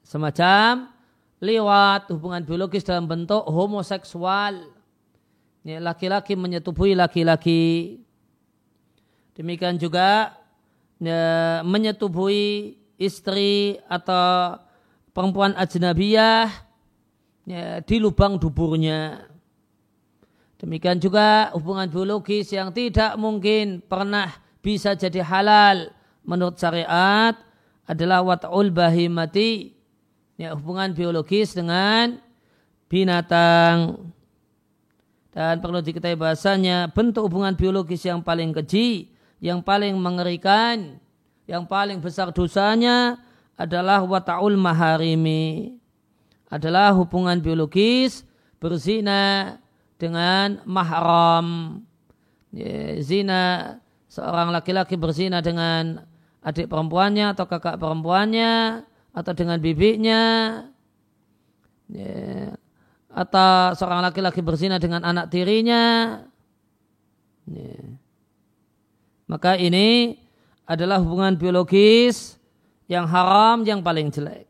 Semacam 0.02 0.90
lewat 1.38 2.10
hubungan 2.18 2.42
biologis 2.42 2.82
dalam 2.82 3.06
bentuk 3.06 3.46
homoseksual. 3.46 4.66
Laki-laki 5.62 6.34
menyetubuhi 6.34 6.98
laki-laki. 6.98 8.02
Demikian 9.38 9.78
juga 9.78 10.34
menyetubuhi 11.62 12.74
istri 12.98 13.78
atau 13.86 14.58
perempuan 15.14 15.54
ajnabiyah 15.54 16.73
ya, 17.48 17.80
di 17.80 17.96
lubang 18.00 18.36
duburnya. 18.40 19.24
Demikian 20.60 20.96
juga 20.96 21.52
hubungan 21.52 21.88
biologis 21.88 22.48
yang 22.52 22.72
tidak 22.72 23.16
mungkin 23.20 23.84
pernah 23.84 24.32
bisa 24.64 24.96
jadi 24.96 25.20
halal 25.20 25.92
menurut 26.24 26.56
syariat 26.56 27.36
adalah 27.84 28.24
wat'ul 28.24 28.72
bahimati. 28.72 29.76
Ya, 30.40 30.56
hubungan 30.56 30.96
biologis 30.96 31.52
dengan 31.54 32.18
binatang. 32.88 34.08
Dan 35.30 35.58
perlu 35.58 35.82
diketahui 35.82 36.16
bahasanya 36.16 36.88
bentuk 36.90 37.26
hubungan 37.28 37.58
biologis 37.58 38.06
yang 38.06 38.22
paling 38.22 38.54
keji, 38.54 39.10
yang 39.42 39.60
paling 39.60 39.98
mengerikan 39.98 41.02
yang 41.44 41.68
paling 41.68 42.00
besar 42.00 42.32
dosanya 42.32 43.20
adalah 43.54 44.00
wata'ul 44.02 44.56
maharimi. 44.56 45.76
Adalah 46.52 46.92
hubungan 46.94 47.40
biologis 47.40 48.22
berzina 48.60 49.56
dengan 50.00 50.60
mahram. 50.64 51.80
Ya, 52.54 53.02
zina 53.02 53.76
seorang 54.06 54.54
laki-laki 54.54 54.94
berzina 54.94 55.42
dengan 55.42 56.06
adik 56.44 56.70
perempuannya 56.70 57.34
atau 57.34 57.50
kakak 57.50 57.82
perempuannya 57.82 58.84
atau 59.10 59.32
dengan 59.34 59.58
bibinya 59.58 60.22
ya, 61.90 62.54
atau 63.10 63.74
seorang 63.74 64.06
laki-laki 64.06 64.38
berzina 64.38 64.78
dengan 64.78 65.02
anak 65.02 65.34
tirinya 65.34 66.22
ya. 67.50 67.74
maka 69.26 69.58
ini 69.58 70.18
adalah 70.62 71.02
hubungan 71.02 71.34
biologis 71.34 72.38
yang 72.86 73.08
haram 73.08 73.66
yang 73.66 73.80
paling 73.80 74.14
jelek. 74.14 74.46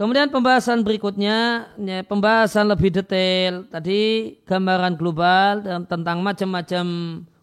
Kemudian 0.00 0.32
pembahasan 0.32 0.80
berikutnya, 0.80 1.68
ya, 1.76 2.00
pembahasan 2.08 2.72
lebih 2.72 2.88
detail. 2.88 3.68
Tadi 3.68 4.32
gambaran 4.48 4.96
global 4.96 5.60
dan 5.60 5.84
tentang 5.84 6.24
macam-macam 6.24 6.84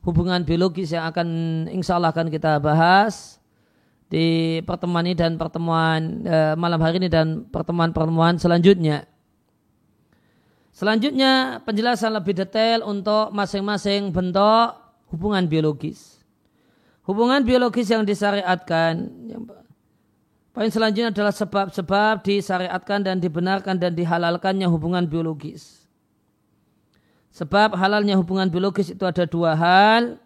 hubungan 0.01 0.41
biologis 0.41 0.89
yang 0.89 1.05
akan 1.05 1.29
insya 1.69 2.01
Allah 2.01 2.09
akan 2.09 2.33
kita 2.33 2.57
bahas 2.57 3.37
di 4.09 4.57
pertemuan 4.65 5.05
ini 5.05 5.13
dan 5.13 5.37
pertemuan 5.37 6.25
eh, 6.25 6.57
malam 6.57 6.81
hari 6.81 6.97
ini 6.97 7.13
dan 7.13 7.45
pertemuan-pertemuan 7.45 8.41
selanjutnya. 8.41 9.05
Selanjutnya 10.73 11.61
penjelasan 11.61 12.09
lebih 12.09 12.41
detail 12.41 12.81
untuk 12.89 13.37
masing-masing 13.37 14.09
bentuk 14.09 14.73
hubungan 15.13 15.45
biologis. 15.45 16.25
Hubungan 17.05 17.45
biologis 17.45 17.93
yang 17.93 18.01
disyariatkan, 18.01 19.13
poin 20.57 20.73
selanjutnya 20.73 21.13
adalah 21.13 21.29
sebab-sebab 21.29 22.25
disyariatkan 22.25 23.05
dan 23.05 23.21
dibenarkan 23.21 23.77
dan 23.77 23.93
dihalalkannya 23.93 24.65
hubungan 24.65 25.05
biologis. 25.05 25.85
Sebab 27.29 27.77
halalnya 27.77 28.17
hubungan 28.17 28.49
biologis 28.49 28.89
itu 28.89 29.05
ada 29.05 29.29
dua 29.29 29.53
hal, 29.53 30.17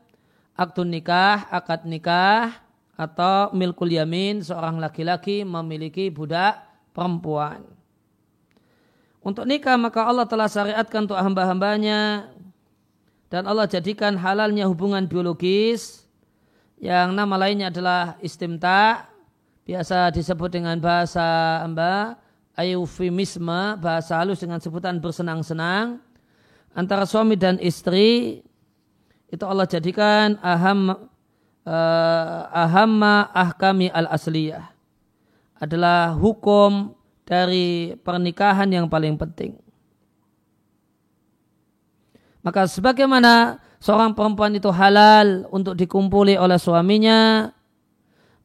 aktu 0.56 0.88
nikah, 0.88 1.52
akad 1.52 1.84
nikah, 1.84 2.64
atau 2.96 3.52
milkul 3.52 3.92
yamin, 3.92 4.40
seorang 4.40 4.80
laki-laki 4.80 5.44
memiliki 5.44 6.08
budak 6.08 6.64
perempuan. 6.96 7.68
Untuk 9.20 9.44
nikah 9.44 9.76
maka 9.76 10.08
Allah 10.08 10.24
telah 10.32 10.48
syariatkan 10.48 11.12
untuk 11.12 11.20
hamba-hambanya 11.20 12.32
dan 13.28 13.52
Allah 13.52 13.68
jadikan 13.68 14.16
halalnya 14.16 14.64
hubungan 14.72 15.12
biologis 15.12 16.08
yang 16.80 17.12
nama 17.20 17.36
lainnya 17.36 17.68
adalah 17.68 18.16
istimta 18.24 19.11
biasa 19.66 20.12
disebut 20.12 20.50
dengan 20.52 20.78
bahasa 20.82 21.62
amba 21.62 22.18
eufemisme 22.58 23.78
bahasa 23.80 24.20
halus 24.20 24.42
dengan 24.42 24.60
sebutan 24.60 25.00
bersenang-senang 25.00 26.02
antara 26.76 27.08
suami 27.08 27.38
dan 27.40 27.58
istri 27.62 28.42
itu 29.32 29.44
Allah 29.48 29.66
jadikan 29.70 30.36
aham 30.44 30.92
uh, 31.64 32.42
ahamma 32.52 33.32
ahkami 33.32 33.88
al 33.94 34.12
asliyah 34.12 34.72
adalah 35.62 36.18
hukum 36.18 36.98
dari 37.22 37.94
pernikahan 38.02 38.68
yang 38.68 38.90
paling 38.90 39.14
penting. 39.16 39.56
Maka 42.42 42.66
sebagaimana 42.66 43.62
seorang 43.78 44.18
perempuan 44.18 44.58
itu 44.58 44.74
halal 44.74 45.46
untuk 45.54 45.78
dikumpuli 45.78 46.34
oleh 46.36 46.58
suaminya, 46.58 47.54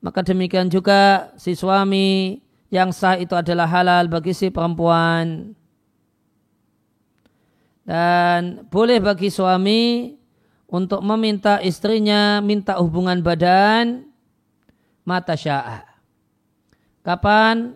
maka 0.07 0.23
demikian 0.23 0.71
juga 0.71 1.35
si 1.35 1.59
suami 1.59 2.39
yang 2.71 2.95
sah 2.95 3.19
itu 3.19 3.35
adalah 3.35 3.67
halal 3.67 4.07
bagi 4.07 4.31
si 4.31 4.55
perempuan. 4.55 5.51
Dan 7.83 8.71
boleh 8.71 9.03
bagi 9.03 9.35
suami 9.35 10.15
untuk 10.71 11.03
meminta 11.03 11.59
istrinya 11.59 12.39
minta 12.39 12.79
hubungan 12.79 13.19
badan 13.19 14.07
mata 15.03 15.35
sya'a. 15.35 15.83
Kapan 17.03 17.75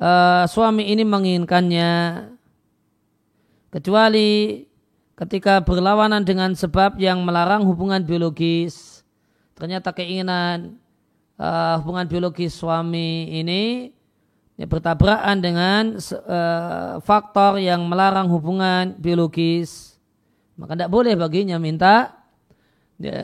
uh, 0.00 0.48
suami 0.48 0.88
ini 0.88 1.04
menginginkannya 1.04 1.92
kecuali 3.68 4.64
ketika 5.20 5.60
berlawanan 5.60 6.24
dengan 6.24 6.56
sebab 6.56 6.96
yang 6.96 7.20
melarang 7.28 7.68
hubungan 7.68 8.00
biologis. 8.00 9.04
Ternyata 9.52 9.92
keinginan 9.92 10.80
uh, 11.38 11.80
hubungan 11.80 12.04
biologis 12.10 12.58
suami 12.58 13.30
ini 13.38 13.94
ya, 14.58 14.66
bertabrakan 14.66 15.38
dengan 15.38 15.96
uh, 15.96 16.98
faktor 17.00 17.62
yang 17.62 17.86
melarang 17.86 18.28
hubungan 18.28 18.98
biologis. 18.98 19.96
Maka 20.58 20.74
tidak 20.74 20.90
boleh 20.90 21.14
baginya 21.14 21.56
minta 21.56 22.26
ya, 22.98 23.22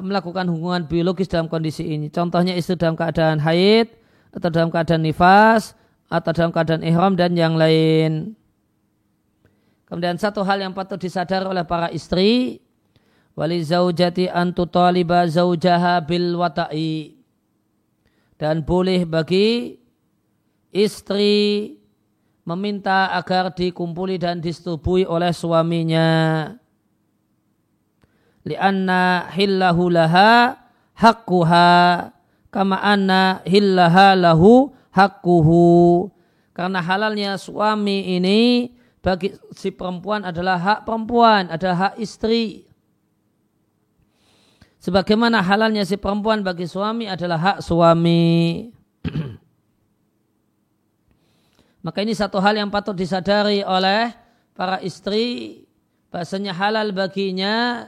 melakukan 0.00 0.48
hubungan 0.48 0.88
biologis 0.88 1.28
dalam 1.28 1.46
kondisi 1.46 1.84
ini. 1.84 2.08
Contohnya 2.08 2.56
istri 2.56 2.80
dalam 2.80 2.96
keadaan 2.96 3.36
haid 3.44 3.92
atau 4.32 4.48
dalam 4.48 4.72
keadaan 4.72 5.04
nifas 5.04 5.76
atau 6.08 6.30
dalam 6.32 6.50
keadaan 6.50 6.82
ihram 6.82 7.12
dan 7.14 7.36
yang 7.36 7.54
lain. 7.60 8.34
Kemudian 9.84 10.16
satu 10.16 10.46
hal 10.46 10.62
yang 10.62 10.70
patut 10.70 11.02
disadar 11.02 11.44
oleh 11.50 11.66
para 11.66 11.90
istri, 11.90 12.62
wali 13.34 13.62
zaujati 13.64 14.30
antu 14.30 14.66
taliba 14.66 15.26
zaujaha 15.26 16.00
bil 16.04 16.38
wata'i. 16.38 17.16
Dan 18.40 18.64
boleh 18.64 19.04
bagi 19.04 19.76
istri 20.72 21.76
meminta 22.48 23.12
agar 23.12 23.52
dikumpuli 23.52 24.16
dan 24.16 24.40
disetubui 24.40 25.04
oleh 25.04 25.30
suaminya. 25.30 26.08
Lianna 28.48 29.28
hillahu 29.36 29.92
laha 29.92 30.56
hakkuha 30.96 32.08
kama 32.48 32.80
anna 32.80 33.44
hillaha 33.44 34.16
lahu 34.16 34.72
hakkuhu. 34.90 36.08
Karena 36.56 36.80
halalnya 36.80 37.36
suami 37.36 38.16
ini 38.16 38.72
bagi 39.00 39.32
si 39.56 39.72
perempuan 39.72 40.28
adalah 40.28 40.60
hak 40.60 40.80
perempuan, 40.84 41.48
adalah 41.48 41.92
hak 41.92 41.94
istri. 42.00 42.68
Sebagaimana 44.80 45.44
halalnya 45.44 45.84
si 45.84 46.00
perempuan 46.00 46.40
bagi 46.40 46.64
suami 46.64 47.04
adalah 47.04 47.36
hak 47.36 47.58
suami. 47.60 48.66
Maka 51.84 51.98
ini 52.00 52.16
satu 52.16 52.40
hal 52.40 52.56
yang 52.56 52.72
patut 52.72 52.96
disadari 52.96 53.60
oleh 53.60 54.12
para 54.56 54.80
istri. 54.80 55.62
Bahasanya 56.10 56.56
halal 56.56 56.90
baginya 56.90 57.86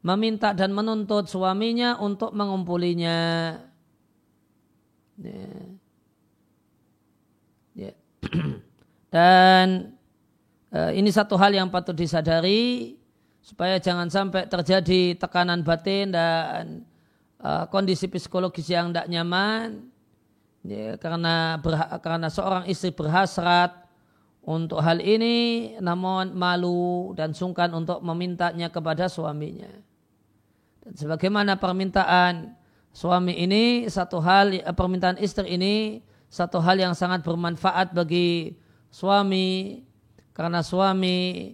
meminta 0.00 0.54
dan 0.54 0.70
menuntut 0.70 1.26
suaminya 1.26 1.98
untuk 1.98 2.30
mengumpulinya. 2.30 3.18
Ya. 5.18 5.50
Ya. 7.74 7.92
Dan 9.14 9.94
Eh, 10.74 10.98
ini 10.98 11.06
satu 11.14 11.38
hal 11.38 11.54
yang 11.54 11.70
patut 11.70 11.94
disadari 11.94 12.98
supaya 13.44 13.76
jangan 13.76 14.08
sampai 14.08 14.48
terjadi 14.48 15.20
tekanan 15.20 15.60
batin 15.60 16.08
dan 16.08 16.88
uh, 17.44 17.68
kondisi 17.68 18.08
psikologis 18.08 18.72
yang 18.72 18.88
tidak 18.88 19.04
nyaman 19.12 19.84
ya, 20.64 20.96
karena 20.96 21.60
berha- 21.60 21.92
karena 22.00 22.32
seorang 22.32 22.64
istri 22.72 22.88
berhasrat 22.88 23.84
untuk 24.40 24.80
hal 24.80 24.96
ini 24.96 25.76
namun 25.76 26.32
malu 26.32 27.12
dan 27.12 27.36
sungkan 27.36 27.68
untuk 27.76 28.00
memintanya 28.00 28.72
kepada 28.72 29.12
suaminya. 29.12 29.68
Dan 30.80 30.96
sebagaimana 30.96 31.60
permintaan 31.60 32.56
suami 32.96 33.36
ini 33.44 33.84
satu 33.92 34.24
hal 34.24 34.56
eh, 34.56 34.64
permintaan 34.72 35.20
istri 35.20 35.52
ini 35.52 36.00
satu 36.32 36.64
hal 36.64 36.80
yang 36.80 36.96
sangat 36.96 37.20
bermanfaat 37.20 37.92
bagi 37.92 38.56
suami 38.88 39.84
karena 40.32 40.64
suami 40.64 41.52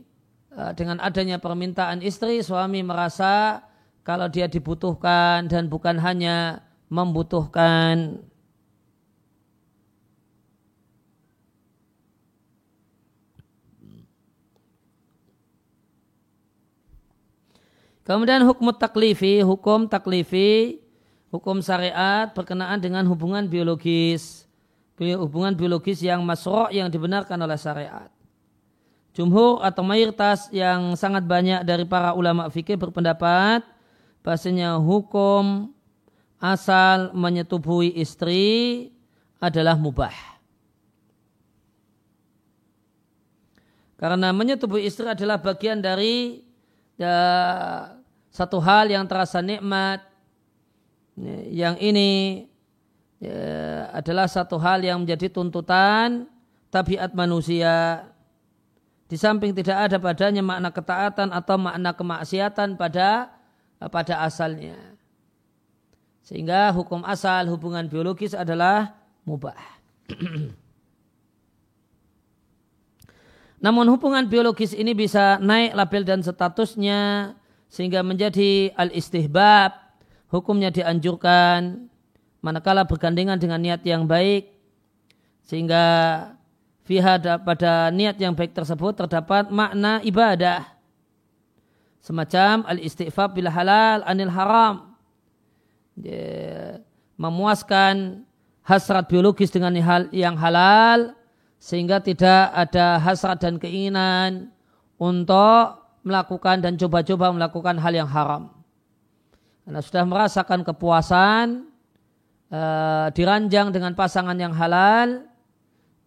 dengan 0.74 0.98
adanya 0.98 1.38
permintaan 1.38 2.02
istri, 2.02 2.42
suami 2.42 2.82
merasa 2.82 3.62
kalau 4.02 4.26
dia 4.26 4.50
dibutuhkan 4.50 5.46
dan 5.46 5.70
bukan 5.70 5.96
hanya 6.02 6.66
membutuhkan. 6.90 8.26
Kemudian 18.02 18.42
hukum 18.42 18.74
taklifi, 18.74 19.38
hukum 19.46 19.86
taklifi, 19.86 20.82
hukum 21.30 21.62
syariat 21.62 22.26
berkenaan 22.34 22.82
dengan 22.82 23.06
hubungan 23.06 23.46
biologis. 23.46 24.50
Hubungan 24.98 25.54
biologis 25.54 26.02
yang 26.02 26.26
masroh 26.26 26.68
yang 26.74 26.90
dibenarkan 26.90 27.38
oleh 27.38 27.56
syariat. 27.56 28.10
Jumhur 29.10 29.58
atau 29.66 29.82
mayoritas 29.82 30.46
yang 30.54 30.94
sangat 30.94 31.26
banyak 31.26 31.66
dari 31.66 31.82
para 31.82 32.14
ulama 32.14 32.46
fikih 32.46 32.78
berpendapat 32.78 33.66
bahasanya 34.22 34.78
hukum 34.78 35.74
asal 36.38 37.12
menyetubuhi 37.12 37.90
istri 37.98 38.88
adalah 39.42 39.74
mubah. 39.74 40.14
Karena 44.00 44.32
menyetubuhi 44.32 44.88
istri 44.88 45.04
adalah 45.04 45.36
bagian 45.36 45.84
dari 45.84 46.40
ya, 46.96 47.16
satu 48.32 48.56
hal 48.56 48.88
yang 48.88 49.04
terasa 49.04 49.44
nikmat. 49.44 50.00
Yang 51.52 51.76
ini 51.84 52.10
ya, 53.20 53.92
adalah 53.92 54.24
satu 54.24 54.56
hal 54.56 54.80
yang 54.80 55.04
menjadi 55.04 55.28
tuntutan 55.28 56.24
tabiat 56.72 57.12
manusia. 57.12 58.08
Di 59.10 59.18
samping 59.18 59.50
tidak 59.50 59.90
ada 59.90 59.98
padanya 59.98 60.38
makna 60.38 60.70
ketaatan 60.70 61.34
atau 61.34 61.58
makna 61.58 61.90
kemaksiatan 61.90 62.78
pada 62.78 63.34
pada 63.90 64.22
asalnya. 64.22 64.78
Sehingga 66.22 66.70
hukum 66.70 67.02
asal 67.02 67.50
hubungan 67.50 67.90
biologis 67.90 68.38
adalah 68.38 68.94
mubah. 69.26 69.58
Namun 73.66 73.90
hubungan 73.90 74.30
biologis 74.30 74.78
ini 74.78 74.94
bisa 74.94 75.42
naik 75.42 75.74
label 75.74 76.06
dan 76.06 76.22
statusnya 76.22 77.34
sehingga 77.66 78.06
menjadi 78.06 78.70
al-istihbab, 78.78 79.74
hukumnya 80.30 80.70
dianjurkan 80.70 81.90
manakala 82.46 82.86
bergandengan 82.86 83.42
dengan 83.42 83.58
niat 83.58 83.82
yang 83.82 84.06
baik 84.06 84.54
sehingga 85.44 85.82
fiha 86.90 87.22
pada 87.46 87.94
niat 87.94 88.18
yang 88.18 88.34
baik 88.34 88.50
tersebut 88.50 88.98
terdapat 88.98 89.46
makna 89.54 90.02
ibadah 90.02 90.66
semacam 92.02 92.66
al-istighfar 92.66 93.30
bila 93.30 93.46
halal 93.46 94.02
anil 94.02 94.34
haram 94.34 94.90
memuaskan 97.14 98.26
hasrat 98.66 99.06
biologis 99.06 99.54
dengan 99.54 99.70
hal 99.78 100.10
yang 100.10 100.34
halal 100.34 101.14
sehingga 101.62 102.02
tidak 102.02 102.50
ada 102.58 102.98
hasrat 102.98 103.38
dan 103.38 103.62
keinginan 103.62 104.50
untuk 104.98 105.78
melakukan 106.02 106.58
dan 106.58 106.74
coba-coba 106.74 107.30
melakukan 107.30 107.78
hal 107.78 107.94
yang 107.94 108.10
haram. 108.10 108.50
Karena 109.62 109.78
sudah 109.78 110.04
merasakan 110.08 110.66
kepuasan 110.66 111.70
uh, 112.50 113.06
diranjang 113.14 113.70
dengan 113.70 113.94
pasangan 113.94 114.34
yang 114.34 114.56
halal, 114.56 115.29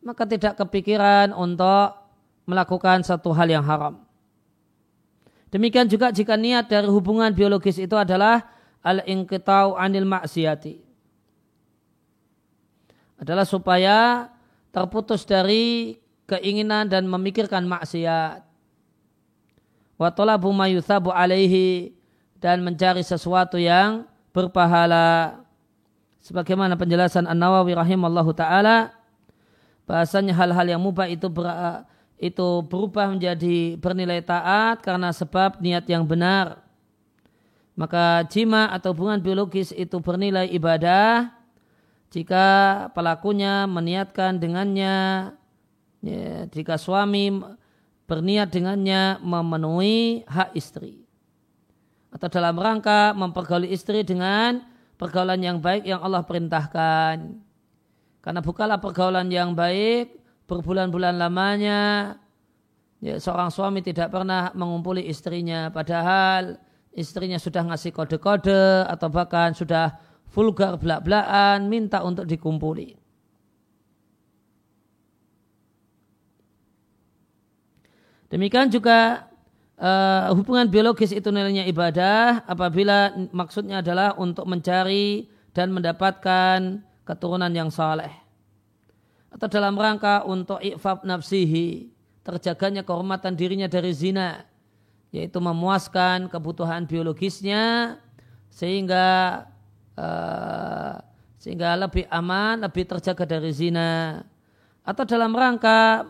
maka 0.04 0.28
tidak 0.28 0.60
kepikiran 0.60 1.32
untuk 1.32 1.96
melakukan 2.44 3.02
satu 3.08 3.32
hal 3.32 3.48
yang 3.48 3.63
haram. 3.63 4.04
Demikian 5.50 5.88
juga 5.88 6.12
jika 6.12 6.36
niat 6.36 6.68
dari 6.68 6.89
hubungan 6.92 7.32
biologis 7.32 7.80
itu 7.80 7.96
adalah 7.96 8.44
al-inqitau 8.84 9.80
anil 9.80 10.04
maksiati. 10.04 10.84
Adalah 13.24 13.48
supaya 13.48 14.28
terputus 14.76 15.24
dari 15.24 15.96
keinginan 16.28 16.92
dan 16.92 17.08
memikirkan 17.08 17.63
maksiat. 17.63 18.44
Wa 19.96 20.10
talabu 20.12 20.52
ma 20.52 20.68
alaihi 20.68 21.96
dan 22.44 22.60
mencari 22.60 23.06
sesuatu 23.06 23.56
yang 23.56 24.04
berpahala. 24.36 25.39
Sebagaimana 26.26 26.76
penjelasan 26.76 27.30
An-Nawawi 27.30 27.78
rahimallahu 27.78 28.34
taala 28.36 29.03
bahasanya 29.84 30.34
hal-hal 30.36 30.65
yang 30.78 30.82
mubah 30.82 31.08
itu 31.12 31.28
ber, 31.28 31.46
itu 32.19 32.48
berubah 32.67 33.12
menjadi 33.12 33.76
bernilai 33.80 34.24
taat 34.24 34.80
karena 34.80 35.12
sebab 35.12 35.60
niat 35.60 35.84
yang 35.91 36.08
benar 36.08 36.63
maka 37.74 38.22
jima 38.30 38.69
atau 38.69 38.93
hubungan 38.93 39.17
biologis 39.17 39.74
itu 39.74 39.98
bernilai 39.98 40.46
ibadah 40.54 41.34
jika 42.13 42.46
pelakunya 42.93 43.65
meniatkan 43.65 44.38
dengannya, 44.38 45.34
ya, 46.06 46.46
jika 46.46 46.78
suami 46.78 47.41
berniat 48.06 48.54
dengannya 48.54 49.17
memenuhi 49.26 50.22
hak 50.30 50.54
istri. 50.54 51.02
Atau 52.13 52.30
dalam 52.30 52.54
rangka 52.54 53.17
mempergauli 53.17 53.74
istri 53.74 54.06
dengan 54.06 54.62
pergaulan 55.02 55.41
yang 55.41 55.58
baik 55.58 55.89
yang 55.89 56.06
Allah 56.06 56.22
perintahkan. 56.22 57.41
Karena 58.24 58.40
bukanlah 58.40 58.80
pergaulan 58.80 59.28
yang 59.28 59.52
baik 59.52 60.16
berbulan-bulan 60.48 61.20
lamanya 61.20 62.16
ya, 63.04 63.20
seorang 63.20 63.52
suami 63.52 63.84
tidak 63.84 64.16
pernah 64.16 64.56
mengumpuli 64.56 65.04
istrinya 65.12 65.68
padahal 65.68 66.56
istrinya 66.96 67.36
sudah 67.36 67.68
ngasih 67.68 67.92
kode-kode 67.92 68.88
atau 68.88 69.08
bahkan 69.12 69.52
sudah 69.52 70.00
vulgar 70.32 70.80
belak-belakan 70.80 71.68
minta 71.68 72.00
untuk 72.00 72.24
dikumpuli. 72.24 72.96
Demikian 78.32 78.72
juga 78.72 79.30
uh, 79.78 80.34
hubungan 80.34 80.66
biologis 80.66 81.14
itu 81.14 81.30
nilainya 81.30 81.70
ibadah 81.70 82.42
apabila 82.50 83.14
maksudnya 83.30 83.86
adalah 83.86 84.18
untuk 84.18 84.50
mencari 84.50 85.30
dan 85.54 85.70
mendapatkan 85.70 86.82
keturunan 87.04 87.52
yang 87.52 87.70
saleh. 87.70 88.12
Atau 89.34 89.48
dalam 89.50 89.76
rangka 89.76 90.24
untuk 90.24 90.62
ikfab 90.62 91.04
nafsihi, 91.04 91.94
terjaganya 92.24 92.82
kehormatan 92.88 93.36
dirinya 93.36 93.68
dari 93.68 93.92
zina 93.92 94.48
yaitu 95.13 95.38
memuaskan 95.38 96.26
kebutuhan 96.26 96.89
biologisnya 96.89 97.96
sehingga 98.50 99.46
uh, 99.94 100.98
sehingga 101.38 101.76
lebih 101.78 102.08
aman, 102.10 102.66
lebih 102.66 102.88
terjaga 102.88 103.28
dari 103.28 103.52
zina 103.54 104.24
atau 104.82 105.04
dalam 105.06 105.36
rangka 105.36 106.08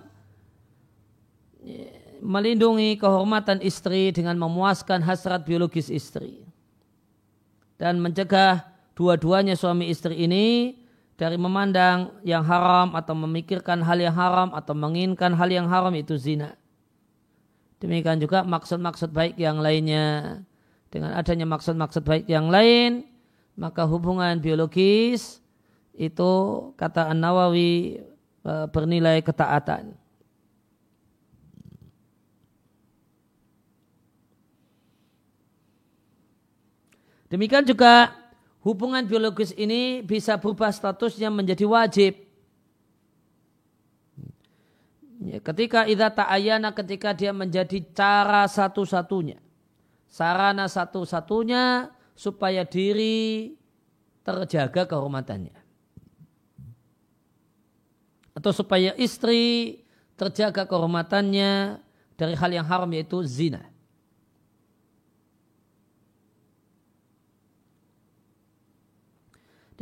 melindungi 2.23 2.95
kehormatan 2.95 3.59
istri 3.59 4.15
dengan 4.15 4.39
memuaskan 4.39 5.03
hasrat 5.03 5.43
biologis 5.43 5.91
istri 5.91 6.47
dan 7.75 7.99
mencegah 7.99 8.63
dua-duanya 8.95 9.59
suami 9.59 9.91
istri 9.91 10.23
ini 10.23 10.79
dari 11.13 11.37
memandang 11.37 12.09
yang 12.25 12.41
haram 12.41 12.97
atau 12.97 13.13
memikirkan 13.13 13.85
hal 13.85 14.01
yang 14.01 14.15
haram 14.17 14.49
atau 14.51 14.73
menginginkan 14.73 15.37
hal 15.37 15.49
yang 15.49 15.69
haram 15.69 15.93
itu 15.93 16.17
zina. 16.17 16.57
Demikian 17.77 18.17
juga 18.17 18.41
maksud-maksud 18.47 19.11
baik 19.11 19.35
yang 19.37 19.59
lainnya. 19.59 20.39
Dengan 20.87 21.17
adanya 21.17 21.49
maksud-maksud 21.49 22.05
baik 22.05 22.25
yang 22.29 22.47
lain, 22.53 23.03
maka 23.57 23.83
hubungan 23.83 24.37
biologis 24.37 25.41
itu 25.97 26.31
kata 26.77 27.09
An-Nawawi 27.09 28.01
e, 28.45 28.53
bernilai 28.69 29.21
ketaatan. 29.25 29.97
Demikian 37.33 37.65
juga 37.65 38.13
hubungan 38.63 39.03
biologis 39.05 39.51
ini 39.59 40.01
bisa 40.01 40.39
berubah 40.39 40.71
statusnya 40.71 41.27
menjadi 41.29 41.67
wajib 41.67 42.23
Ya, 45.23 45.39
ketika 45.39 45.87
idza 45.87 46.11
ta'ayana 46.11 46.75
ketika 46.75 47.15
dia 47.15 47.31
menjadi 47.31 47.79
cara 47.95 48.43
satu-satunya. 48.43 49.39
Sarana 50.11 50.67
satu-satunya 50.67 51.95
supaya 52.11 52.67
diri 52.67 53.55
terjaga 54.27 54.83
kehormatannya. 54.83 55.55
Atau 58.35 58.51
supaya 58.51 58.91
istri 58.99 59.79
terjaga 60.19 60.67
kehormatannya 60.67 61.79
dari 62.19 62.35
hal 62.35 62.51
yang 62.51 62.67
haram 62.67 62.91
yaitu 62.91 63.23
zina. 63.23 63.72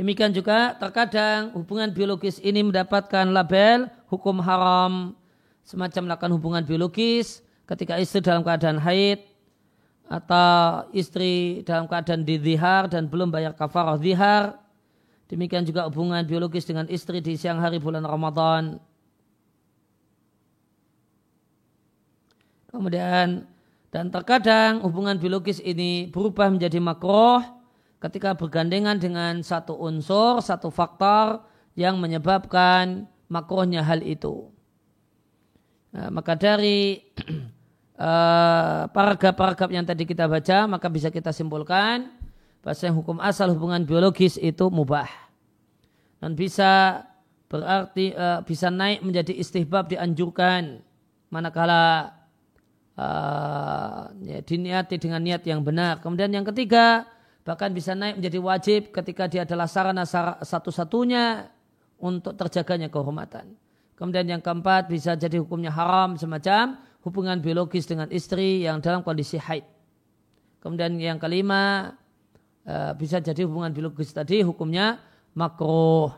Demikian 0.02 0.34
juga 0.34 0.74
terkadang 0.82 1.54
hubungan 1.54 1.94
biologis 1.94 2.42
ini 2.42 2.66
mendapatkan 2.66 3.22
label 3.30 3.86
hukum 4.10 4.42
haram 4.42 5.14
semacam 5.62 6.10
melakukan 6.10 6.34
hubungan 6.34 6.66
biologis 6.66 7.46
ketika 7.70 8.02
istri 8.02 8.18
dalam 8.18 8.42
keadaan 8.42 8.82
haid 8.82 9.22
atau 10.10 10.90
istri 10.90 11.62
dalam 11.70 11.86
keadaan 11.86 12.26
didhihar 12.26 12.90
dan 12.90 13.14
belum 13.14 13.30
bayar 13.30 13.54
kafarah 13.54 14.02
dihar. 14.02 14.58
Demikian 15.30 15.70
juga 15.70 15.86
hubungan 15.86 16.26
biologis 16.26 16.66
dengan 16.66 16.90
istri 16.90 17.22
di 17.22 17.38
siang 17.38 17.62
hari 17.62 17.78
bulan 17.78 18.02
Ramadan. 18.02 18.82
Kemudian 22.74 23.46
dan 23.94 24.10
terkadang 24.10 24.82
hubungan 24.82 25.22
biologis 25.22 25.62
ini 25.62 26.10
berubah 26.10 26.50
menjadi 26.50 26.82
makroh 26.82 27.61
ketika 28.02 28.34
bergandengan 28.34 28.98
dengan 28.98 29.46
satu 29.46 29.78
unsur, 29.78 30.42
satu 30.42 30.74
faktor 30.74 31.46
yang 31.78 32.02
menyebabkan 32.02 33.06
makrohnya 33.30 33.86
hal 33.86 34.02
itu. 34.02 34.50
Nah, 35.94 36.10
maka 36.10 36.34
dari 36.36 37.00
uh, 37.96 38.90
paragraf-paragraf 38.96 39.70
yang 39.70 39.86
tadi 39.86 40.04
kita 40.10 40.26
baca, 40.26 40.66
maka 40.66 40.90
bisa 40.90 41.14
kita 41.14 41.30
simpulkan 41.30 42.10
bahasa 42.66 42.90
hukum 42.90 43.22
asal 43.22 43.54
hubungan 43.54 43.86
biologis 43.86 44.36
itu 44.42 44.68
mubah. 44.68 45.08
Dan 46.22 46.34
bisa 46.38 47.06
berarti 47.50 48.18
uh, 48.18 48.42
bisa 48.42 48.72
naik 48.74 49.06
menjadi 49.06 49.34
istihbab 49.36 49.92
dianjurkan 49.92 50.80
manakala 51.34 52.16
uh, 52.96 54.08
ya, 54.24 54.40
diniati 54.44 54.96
dengan 55.02 55.22
niat 55.24 55.44
yang 55.44 55.62
benar. 55.66 56.00
Kemudian 56.00 56.32
yang 56.32 56.46
ketiga, 56.48 57.08
bahkan 57.42 57.74
bisa 57.74 57.98
naik 57.98 58.22
menjadi 58.22 58.40
wajib 58.42 58.82
ketika 58.94 59.26
dia 59.26 59.42
adalah 59.44 59.66
sarana 59.66 60.06
satu-satunya 60.42 61.50
untuk 62.02 62.38
terjaganya 62.38 62.90
kehormatan. 62.90 63.54
Kemudian 63.98 64.26
yang 64.26 64.42
keempat 64.42 64.90
bisa 64.90 65.14
jadi 65.14 65.38
hukumnya 65.38 65.70
haram 65.70 66.18
semacam 66.18 66.82
hubungan 67.06 67.38
biologis 67.38 67.86
dengan 67.86 68.10
istri 68.10 68.66
yang 68.66 68.82
dalam 68.82 69.06
kondisi 69.06 69.38
haid. 69.38 69.66
Kemudian 70.62 70.98
yang 70.98 71.18
kelima 71.22 71.94
eh, 72.66 72.94
bisa 72.98 73.22
jadi 73.22 73.46
hubungan 73.46 73.74
biologis 73.74 74.14
tadi 74.14 74.42
hukumnya 74.42 75.02
makruh. 75.38 76.14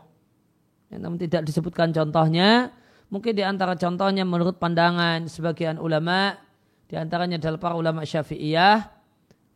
Ya, 0.92 0.96
namun 1.00 1.20
tidak 1.20 1.44
disebutkan 1.48 1.92
contohnya. 1.92 2.72
Mungkin 3.12 3.36
di 3.36 3.44
antara 3.44 3.76
contohnya 3.76 4.24
menurut 4.24 4.56
pandangan 4.56 5.28
sebagian 5.28 5.76
ulama, 5.76 6.34
di 6.88 6.96
antaranya 6.96 7.36
adalah 7.36 7.60
para 7.60 7.74
ulama 7.76 8.00
syafi'iyah, 8.04 8.76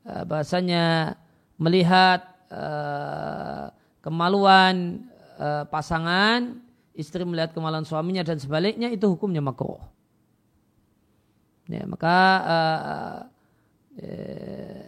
eh, 0.05 0.23
bahasanya 0.29 1.17
melihat 1.59 2.25
eh, 2.49 3.67
kemaluan 4.01 5.05
pasangan 5.71 6.59
istri 6.99 7.23
melihat 7.23 7.55
kemaluan 7.55 7.87
suaminya 7.87 8.27
dan 8.27 8.43
sebaliknya 8.43 8.91
itu 8.91 9.07
hukumnya 9.07 9.39
makruh. 9.39 9.79
Ya, 11.71 11.87
maka 11.87 12.17
uh, 12.43 13.19
uh, 14.03 14.83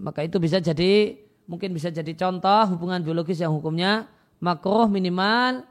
maka 0.00 0.24
itu 0.24 0.40
bisa 0.40 0.62
jadi 0.64 1.18
mungkin 1.44 1.76
bisa 1.76 1.92
jadi 1.92 2.14
contoh 2.14 2.78
hubungan 2.78 3.04
biologis 3.04 3.42
yang 3.42 3.52
hukumnya 3.52 4.08
makruh 4.40 4.88
minimal 4.88 5.66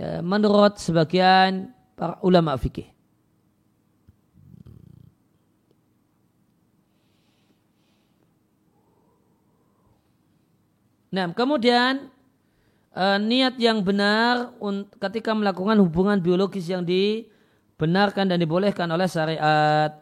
uh, 0.00 0.22
menurut 0.24 0.80
sebagian 0.80 1.74
para 1.92 2.16
ulama 2.24 2.56
fikih. 2.56 2.93
Nah, 11.14 11.30
kemudian 11.30 12.10
uh, 12.90 13.18
niat 13.22 13.54
yang 13.62 13.86
benar 13.86 14.50
ketika 14.98 15.30
melakukan 15.30 15.78
hubungan 15.78 16.18
biologis 16.18 16.66
yang 16.66 16.82
dibenarkan 16.82 18.34
dan 18.34 18.42
dibolehkan 18.42 18.90
oleh 18.90 19.06
syariat. 19.06 19.94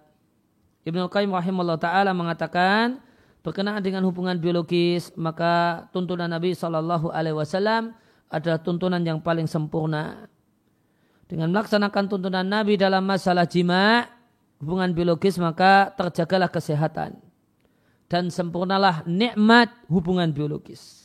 Ibnu 0.88 1.12
Qayyim 1.12 1.36
rahimahullah 1.36 1.76
taala 1.76 2.16
mengatakan 2.16 2.96
berkenaan 3.44 3.84
dengan 3.84 4.08
hubungan 4.08 4.40
biologis 4.40 5.12
maka 5.14 5.84
tuntunan 5.92 6.32
Nabi 6.32 6.56
Shallallahu 6.56 7.12
alaihi 7.12 7.36
wasallam 7.36 7.92
adalah 8.32 8.56
tuntunan 8.64 9.04
yang 9.04 9.20
paling 9.20 9.44
sempurna. 9.44 10.32
Dengan 11.28 11.52
melaksanakan 11.52 12.08
tuntunan 12.08 12.44
Nabi 12.44 12.80
dalam 12.80 13.04
masalah 13.04 13.44
jima 13.44 14.08
hubungan 14.64 14.96
biologis 14.96 15.36
maka 15.36 15.92
terjagalah 15.92 16.48
kesehatan 16.48 17.20
dan 18.12 18.28
sempurnalah 18.28 19.00
nikmat 19.08 19.72
hubungan 19.88 20.28
biologis 20.28 21.01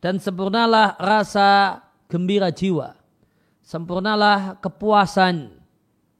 dan 0.00 0.20
sempurnalah 0.20 0.96
rasa 1.00 1.80
gembira 2.06 2.52
jiwa. 2.52 2.94
Sempurnalah 3.66 4.62
kepuasan. 4.62 5.50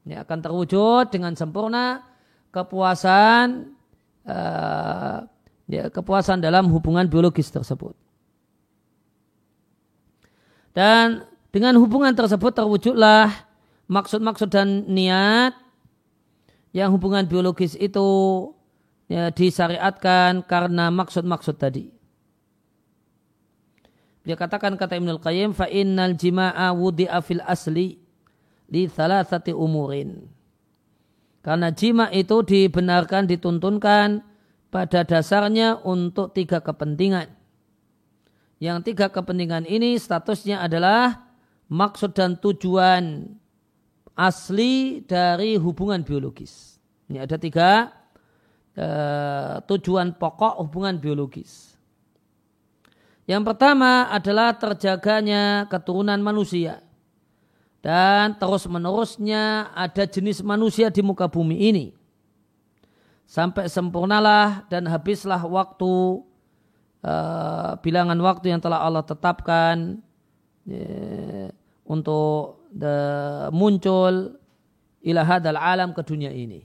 Ini 0.03 0.23
akan 0.23 0.39
terwujud 0.39 1.11
dengan 1.11 1.35
sempurna 1.35 2.03
kepuasan 2.51 3.75
uh, 4.27 5.23
ya, 5.67 5.91
kepuasan 5.91 6.39
dalam 6.43 6.71
hubungan 6.71 7.07
biologis 7.07 7.51
tersebut. 7.51 7.95
Dan 10.71 11.25
dengan 11.51 11.75
hubungan 11.81 12.13
tersebut 12.13 12.53
terwujudlah 12.53 13.33
maksud-maksud 13.89 14.51
dan 14.51 14.85
niat 14.85 15.55
yang 16.75 16.93
hubungan 16.93 17.25
biologis 17.25 17.73
itu 17.79 18.05
ya, 19.09 19.33
disyariatkan 19.33 20.45
karena 20.45 20.93
maksud-maksud 20.93 21.57
tadi. 21.57 21.96
Dia 24.27 24.35
katakan 24.35 24.75
kata 24.75 24.99
Ibnul 24.99 25.23
Qayyim 25.23 25.55
fa 25.55 25.71
innal 25.71 26.19
jima'a 26.19 26.75
wudi'a 26.75 27.23
fil 27.23 27.39
asli 27.47 27.95
li 28.67 28.83
thalathati 28.91 29.55
umurin. 29.55 30.27
Karena 31.39 31.71
jima 31.71 32.11
itu 32.11 32.43
dibenarkan 32.43 33.23
dituntunkan 33.23 34.19
pada 34.67 35.07
dasarnya 35.07 35.79
untuk 35.79 36.35
tiga 36.35 36.59
kepentingan. 36.59 37.31
Yang 38.59 38.91
tiga 38.91 39.07
kepentingan 39.07 39.63
ini 39.63 39.95
statusnya 39.95 40.59
adalah 40.59 41.31
maksud 41.71 42.11
dan 42.11 42.35
tujuan 42.35 43.31
asli 44.11 45.07
dari 45.07 45.55
hubungan 45.55 46.03
biologis. 46.03 46.83
Ini 47.07 47.23
ada 47.23 47.39
tiga 47.39 47.95
uh, 48.75 49.63
tujuan 49.63 50.19
pokok 50.19 50.59
hubungan 50.67 50.99
biologis. 50.99 51.76
Yang 53.27 53.43
pertama 53.43 54.07
adalah 54.07 54.55
terjaganya 54.55 55.67
keturunan 55.67 56.15
manusia. 56.23 56.79
Dan 57.83 58.39
terus 58.39 58.63
menerusnya 58.71 59.75
ada 59.75 60.07
jenis 60.07 60.39
manusia 60.39 60.87
di 60.87 61.03
muka 61.03 61.27
bumi 61.27 61.67
ini. 61.67 61.85
Sampai 63.27 63.67
sempurnalah 63.67 64.63
dan 64.71 64.87
habislah 64.87 65.43
waktu, 65.43 66.23
uh, 67.03 67.75
bilangan 67.83 68.15
waktu 68.23 68.55
yang 68.55 68.63
telah 68.63 68.79
Allah 68.79 69.03
tetapkan 69.03 69.99
untuk 71.87 72.67
the, 72.71 72.95
muncul 73.51 74.39
ilahadal 75.03 75.59
alam 75.59 75.91
ke 75.91 75.99
dunia 76.03 76.31
ini. 76.31 76.63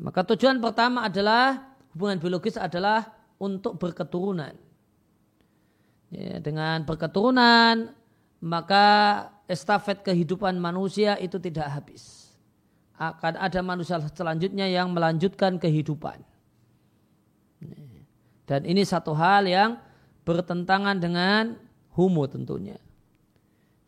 Maka 0.00 0.24
tujuan 0.32 0.60
pertama 0.60 1.08
adalah 1.08 1.76
hubungan 1.92 2.16
biologis 2.20 2.56
adalah 2.56 3.19
untuk 3.40 3.80
berketurunan. 3.80 4.52
Ya, 6.12 6.42
dengan 6.42 6.84
berketurunan 6.84 7.96
maka 8.40 8.86
estafet 9.48 10.00
kehidupan 10.00 10.56
manusia 10.56 11.16
itu 11.20 11.36
tidak 11.36 11.68
habis. 11.68 12.32
Akan 13.00 13.36
ada 13.40 13.60
manusia 13.64 13.96
selanjutnya 14.12 14.68
yang 14.68 14.92
melanjutkan 14.92 15.56
kehidupan. 15.56 16.20
Dan 18.44 18.66
ini 18.66 18.82
satu 18.84 19.14
hal 19.14 19.46
yang 19.46 19.78
bertentangan 20.26 20.98
dengan 21.00 21.56
humo 21.96 22.26
tentunya. 22.28 22.76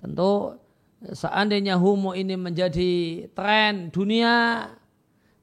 Tentu 0.00 0.56
seandainya 1.02 1.76
humo 1.76 2.14
ini 2.14 2.38
menjadi 2.38 3.26
tren 3.34 3.90
dunia, 3.90 4.70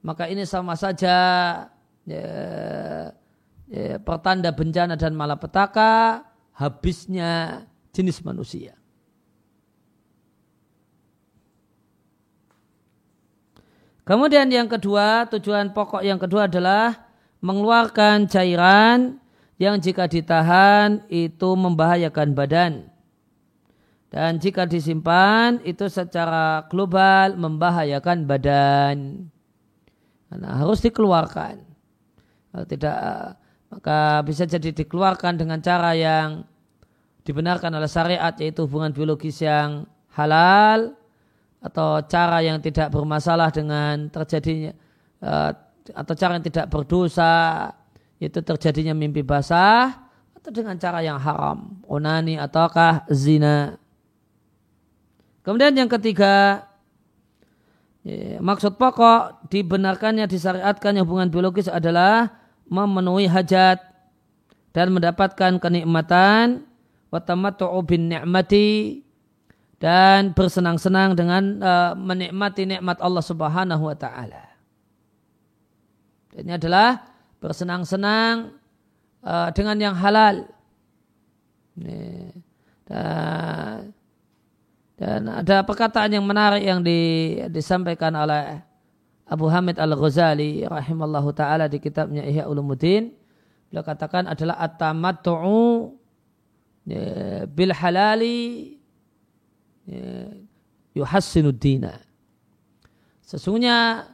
maka 0.00 0.24
ini 0.26 0.48
sama 0.48 0.72
saja 0.74 1.16
ya, 2.08 2.26
ya, 3.70 4.02
pertanda 4.02 4.50
bencana 4.50 4.98
dan 4.98 5.14
malapetaka 5.14 6.26
habisnya 6.58 7.64
jenis 7.94 8.20
manusia. 8.26 8.74
Kemudian 14.04 14.50
yang 14.50 14.66
kedua, 14.66 15.30
tujuan 15.30 15.70
pokok 15.70 16.02
yang 16.02 16.18
kedua 16.18 16.50
adalah 16.50 17.06
mengeluarkan 17.38 18.26
cairan 18.26 19.22
yang 19.54 19.78
jika 19.78 20.10
ditahan 20.10 21.06
itu 21.06 21.54
membahayakan 21.54 22.34
badan. 22.34 22.90
Dan 24.10 24.42
jika 24.42 24.66
disimpan 24.66 25.62
itu 25.62 25.86
secara 25.86 26.66
global 26.66 27.38
membahayakan 27.38 28.26
badan. 28.26 29.30
Karena 30.26 30.58
harus 30.58 30.82
dikeluarkan. 30.82 31.62
Tidak 32.50 32.96
maka 33.70 34.20
bisa 34.26 34.44
jadi 34.44 34.74
dikeluarkan 34.74 35.38
dengan 35.38 35.62
cara 35.62 35.94
yang 35.94 36.42
dibenarkan 37.22 37.70
oleh 37.70 37.86
syariat 37.86 38.34
yaitu 38.42 38.66
hubungan 38.66 38.90
biologis 38.90 39.38
yang 39.38 39.86
halal 40.10 40.98
atau 41.62 42.02
cara 42.08 42.42
yang 42.42 42.58
tidak 42.58 42.90
bermasalah 42.90 43.54
dengan 43.54 44.10
terjadinya 44.10 44.74
uh, 45.22 45.54
atau 45.94 46.14
cara 46.18 46.40
yang 46.40 46.46
tidak 46.50 46.66
berdosa 46.66 47.70
yaitu 48.18 48.42
terjadinya 48.42 48.96
mimpi 48.96 49.22
basah 49.22 50.10
atau 50.34 50.50
dengan 50.50 50.74
cara 50.80 51.04
yang 51.04 51.20
haram 51.20 51.84
onani 51.84 52.40
ataukah 52.40 53.04
zina. 53.12 53.76
Kemudian 55.44 55.72
yang 55.76 55.88
ketiga 55.88 56.64
ya, 58.04 58.40
maksud 58.40 58.80
pokok 58.80 59.48
dibenarkannya 59.52 60.24
disyariatkannya 60.24 61.04
hubungan 61.04 61.28
biologis 61.28 61.68
adalah 61.68 62.39
memenuhi 62.70 63.26
hajat 63.26 63.82
dan 64.70 64.94
mendapatkan 64.94 65.58
kenikmatan 65.58 66.62
bin 67.82 68.06
ni'mati 68.06 69.02
dan 69.82 70.30
bersenang-senang 70.30 71.18
dengan 71.18 71.42
uh, 71.58 71.92
menikmati 71.98 72.68
nikmat 72.68 73.02
Allah 73.02 73.24
Subhanahu 73.24 73.90
wa 73.90 73.96
taala. 73.98 74.44
Ini 76.30 76.54
adalah 76.54 77.10
bersenang-senang 77.42 78.54
uh, 79.26 79.48
dengan 79.50 79.76
yang 79.80 79.96
halal. 79.98 80.46
Dan, 85.00 85.32
ada 85.32 85.64
perkataan 85.64 86.12
yang 86.12 86.28
menarik 86.28 86.60
yang 86.60 86.84
di, 86.84 87.40
disampaikan 87.48 88.12
oleh 88.12 88.60
Abu 89.30 89.46
Hamid 89.46 89.78
Al-Ghazali 89.78 90.66
rahimallahu 90.66 91.30
taala 91.30 91.70
di 91.70 91.78
kitabnya 91.78 92.26
Ihya 92.26 92.50
Ulumuddin. 92.50 93.14
Beliau 93.70 93.86
katakan 93.86 94.26
adalah 94.26 94.58
at-tamattu'u 94.58 95.94
ya, 96.90 97.46
bil 97.46 97.70
halali 97.70 98.74
ya, 99.86 100.34
yuhassinu 100.98 101.54
dina. 101.54 102.02
Sesungguhnya 103.22 104.10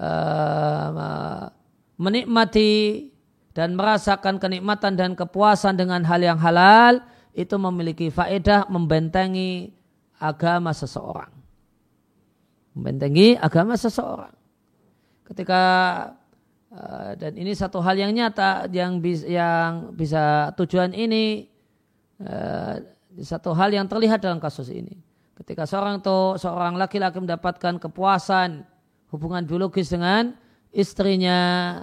uh, 0.00 1.52
menikmati 2.00 3.12
dan 3.52 3.76
merasakan 3.76 4.40
kenikmatan 4.40 4.96
dan 4.96 5.12
kepuasan 5.12 5.76
dengan 5.76 6.00
hal 6.08 6.24
yang 6.24 6.40
halal 6.40 7.04
itu 7.36 7.52
memiliki 7.60 8.08
faedah 8.08 8.64
membentengi 8.72 9.76
agama 10.16 10.72
seseorang. 10.72 11.41
Membentengi 12.72 13.36
agama 13.36 13.76
seseorang. 13.76 14.32
Ketika 15.28 15.62
uh, 16.72 17.12
dan 17.16 17.36
ini 17.36 17.52
satu 17.52 17.84
hal 17.84 18.00
yang 18.00 18.12
nyata 18.16 18.68
yang 18.72 19.00
bis, 19.00 19.24
yang 19.28 19.92
bisa 19.92 20.56
tujuan 20.56 20.96
ini 20.96 21.48
uh, 22.24 22.80
satu 23.20 23.52
hal 23.52 23.76
yang 23.76 23.84
terlihat 23.84 24.24
dalam 24.24 24.40
kasus 24.40 24.72
ini. 24.72 24.96
Ketika 25.36 25.68
seorang 25.68 26.00
itu 26.00 26.40
seorang 26.40 26.80
laki-laki 26.80 27.20
mendapatkan 27.20 27.76
kepuasan 27.76 28.64
hubungan 29.12 29.44
biologis 29.44 29.92
dengan 29.92 30.32
istrinya, 30.72 31.76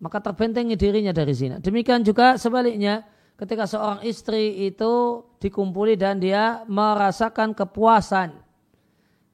maka 0.00 0.24
terbentengi 0.24 0.72
dirinya 0.76 1.12
dari 1.12 1.36
zina. 1.36 1.60
Demikian 1.60 2.00
juga 2.00 2.40
sebaliknya, 2.40 3.04
ketika 3.36 3.68
seorang 3.68 4.00
istri 4.08 4.64
itu 4.64 5.24
dikumpuli 5.36 6.00
dan 6.00 6.16
dia 6.16 6.64
merasakan 6.64 7.52
kepuasan. 7.52 8.32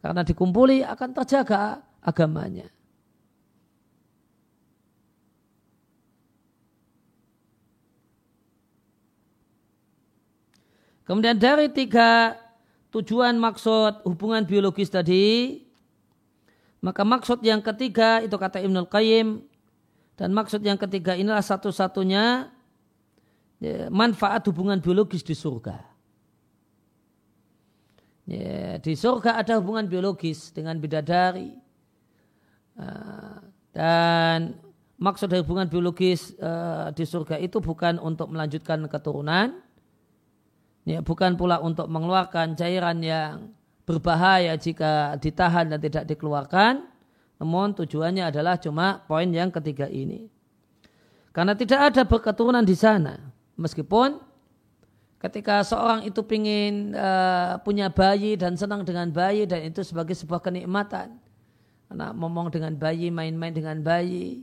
Karena 0.07 0.23
dikumpuli 0.23 0.87
akan 0.87 1.11
terjaga 1.19 1.83
agamanya. 1.99 2.71
Kemudian 11.03 11.35
dari 11.35 11.67
tiga 11.75 12.39
tujuan 12.95 13.35
maksud 13.35 14.07
hubungan 14.07 14.47
biologis 14.47 14.95
tadi, 14.95 15.59
maka 16.79 17.03
maksud 17.03 17.43
yang 17.43 17.59
ketiga 17.59 18.23
itu 18.23 18.39
kata 18.39 18.63
Ibnul 18.63 18.87
Qayyim 18.87 19.43
dan 20.15 20.31
maksud 20.31 20.63
yang 20.63 20.79
ketiga 20.79 21.19
inilah 21.19 21.43
satu-satunya 21.43 22.47
ya, 23.59 23.91
manfaat 23.91 24.47
hubungan 24.47 24.79
biologis 24.79 25.27
di 25.27 25.35
surga. 25.35 25.96
Ya, 28.27 28.83
di 28.83 28.99
surga 28.99 29.39
ada 29.39 29.63
hubungan 29.63 29.87
biologis 29.87 30.51
dengan 30.51 30.83
bidadari. 30.83 31.55
Ah, 32.75 33.41
dan 33.71 34.59
maksud 34.99 35.31
dari 35.31 35.47
hubungan 35.47 35.71
biologis 35.71 36.35
uh, 36.43 36.91
di 36.91 37.07
surga 37.07 37.39
itu 37.39 37.63
bukan 37.63 38.03
untuk 38.03 38.29
melanjutkan 38.35 38.83
keturunan, 38.91 39.63
Ya, 40.87 41.03
bukan 41.03 41.35
pula 41.35 41.59
untuk 41.59 41.91
mengeluarkan 41.91 42.55
cairan 42.55 43.03
yang 43.03 43.51
berbahaya 43.83 44.55
jika 44.55 45.19
ditahan 45.19 45.67
dan 45.67 45.83
tidak 45.83 46.07
dikeluarkan. 46.07 46.87
Namun 47.43 47.75
tujuannya 47.75 48.31
adalah 48.31 48.55
cuma 48.63 49.03
poin 49.03 49.27
yang 49.27 49.51
ketiga 49.51 49.91
ini. 49.91 50.31
Karena 51.35 51.59
tidak 51.59 51.91
ada 51.91 52.07
berketurunan 52.07 52.63
di 52.63 52.79
sana. 52.79 53.19
Meskipun 53.59 54.23
ketika 55.21 55.65
seorang 55.65 56.05
itu 56.05 56.21
ingin 56.33 56.93
uh, 56.93 57.57
punya 57.65 57.89
bayi 57.89 58.37
dan 58.37 58.55
senang 58.55 58.85
dengan 58.85 59.09
bayi 59.09 59.49
dan 59.49 59.65
itu 59.65 59.81
sebagai 59.81 60.13
sebuah 60.13 60.45
kenikmatan. 60.45 61.17
Karena 61.87 62.11
ngomong 62.11 62.51
dengan 62.51 62.75
bayi, 62.75 63.15
main-main 63.15 63.55
dengan 63.55 63.79
bayi. 63.81 64.43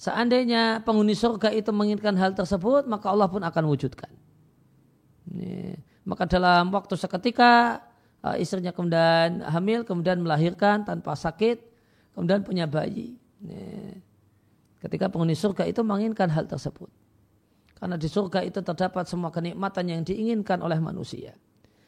Seandainya 0.00 0.82
penghuni 0.82 1.14
surga 1.14 1.52
itu 1.54 1.70
menginginkan 1.70 2.16
hal 2.18 2.34
tersebut, 2.34 2.88
maka 2.90 3.12
Allah 3.12 3.28
pun 3.30 3.44
akan 3.44 3.64
wujudkan. 3.70 4.10
Ini. 5.30 5.78
Maka 6.08 6.26
dalam 6.26 6.72
waktu 6.74 6.98
seketika 6.98 7.84
uh, 8.24 8.34
istrinya 8.34 8.74
kemudian 8.74 9.44
hamil, 9.46 9.86
kemudian 9.86 10.18
melahirkan 10.18 10.82
tanpa 10.82 11.14
sakit, 11.14 11.62
kemudian 12.16 12.42
punya 12.42 12.66
bayi. 12.66 13.14
Ini. 13.44 14.00
Ketika 14.80 15.12
penghuni 15.12 15.36
surga 15.36 15.68
itu 15.68 15.84
menginginkan 15.84 16.32
hal 16.32 16.48
tersebut. 16.48 16.88
Karena 17.80 17.96
di 17.96 18.08
surga 18.12 18.44
itu 18.44 18.60
terdapat 18.60 19.08
semua 19.08 19.32
kenikmatan 19.32 19.88
yang 19.88 20.00
diinginkan 20.04 20.60
oleh 20.60 20.76
manusia. 20.76 21.32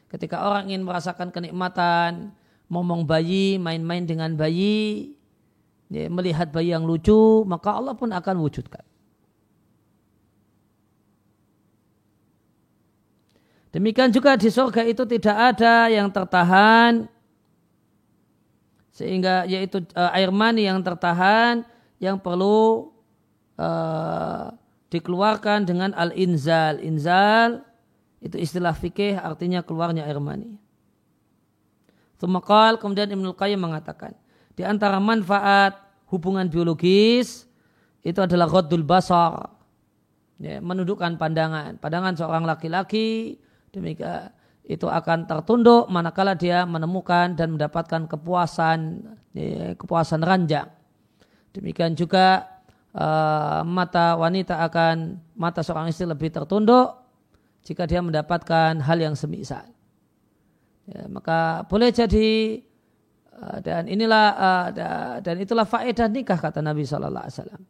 Ketika 0.09 0.49
orang 0.49 0.73
ingin 0.73 0.89
merasakan 0.89 1.29
kenikmatan, 1.29 2.33
ngomong 2.73 3.05
bayi, 3.05 3.61
main-main 3.61 4.09
dengan 4.09 4.33
bayi, 4.33 5.13
ya, 5.93 6.09
melihat 6.09 6.49
bayi 6.49 6.73
yang 6.73 6.89
lucu, 6.89 7.45
maka 7.45 7.77
Allah 7.77 7.93
pun 7.93 8.09
akan 8.09 8.37
wujudkan. 8.41 8.85
Demikian 13.73 14.13
juga 14.13 14.37
di 14.37 14.53
surga 14.53 14.85
itu 14.85 15.05
tidak 15.09 15.57
ada 15.57 15.89
yang 15.89 16.13
tertahan 16.13 17.09
sehingga 18.93 19.49
yaitu 19.49 19.81
uh, 19.97 20.13
air 20.13 20.29
mani 20.29 20.69
yang 20.69 20.85
tertahan 20.85 21.65
yang 21.97 22.21
perlu 22.21 22.93
uh, 23.57 24.53
dikeluarkan 24.93 25.65
dengan 25.65 25.97
al-inzal. 25.97 26.77
Inzal 26.85 27.65
itu 28.21 28.37
istilah 28.37 28.77
fikih 28.77 29.17
artinya 29.17 29.65
keluarnya 29.65 30.05
air 30.05 30.21
mani. 30.21 30.61
Tumakal 32.21 32.79
kemudian 32.79 33.11
Ibnu 33.11 33.35
Qayyim 33.35 33.59
mengatakan 33.59 34.15
di 34.55 34.63
antara 34.63 35.01
manfaat 35.01 35.81
hubungan 36.13 36.47
biologis 36.47 37.49
itu 38.05 38.21
adalah 38.21 38.47
ghaddul 38.47 38.85
basar. 38.85 39.49
Ya, 40.43 40.59
menundukkan 40.59 41.23
pandangan. 41.23 41.79
Pandangan 41.79 42.19
seorang 42.19 42.43
laki-laki 42.43 43.39
demikian 43.71 44.35
itu 44.67 44.87
akan 44.87 45.27
tertunduk 45.27 45.87
manakala 45.91 46.39
dia 46.39 46.63
menemukan 46.67 47.35
dan 47.35 47.55
mendapatkan 47.55 48.11
kepuasan 48.11 49.07
ya, 49.35 49.75
kepuasan 49.79 50.23
ranjang. 50.23 50.71
Demikian 51.55 51.95
juga 51.99 52.52
uh, 52.97 53.61
mata 53.65 54.17
wanita 54.17 54.61
akan 54.69 55.21
mata 55.37 55.61
seorang 55.65 55.89
istri 55.89 56.05
lebih 56.05 56.33
tertunduk 56.33 56.97
jika 57.63 57.87
dia 57.89 58.03
mendapatkan 58.03 58.79
hal 58.83 58.99
yang 58.99 59.15
semisal. 59.17 59.65
Ya, 60.83 61.07
maka 61.07 61.63
boleh 61.71 61.95
jadi 61.95 62.59
uh, 63.39 63.59
dan 63.63 63.87
inilah 63.87 64.27
uh, 64.35 64.67
dan 65.23 65.37
itulah 65.39 65.65
faedah 65.65 66.11
nikah 66.11 66.37
kata 66.37 66.59
Nabi 66.59 66.83
Shallallahu 66.83 67.25
Alaihi 67.27 67.37
Wasallam. 67.39 67.63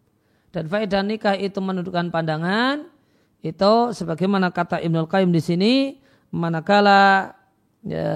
Dan 0.52 0.64
faedah 0.68 1.00
nikah 1.00 1.37
itu 1.37 1.61
menundukkan 1.64 2.12
pandangan 2.12 2.85
itu 3.42 3.72
sebagaimana 3.96 4.52
kata 4.52 4.78
Ibnul 4.85 5.08
Qayyim 5.11 5.32
di 5.32 5.42
sini 5.42 5.72
manakala 6.30 7.35
ya, 7.85 8.08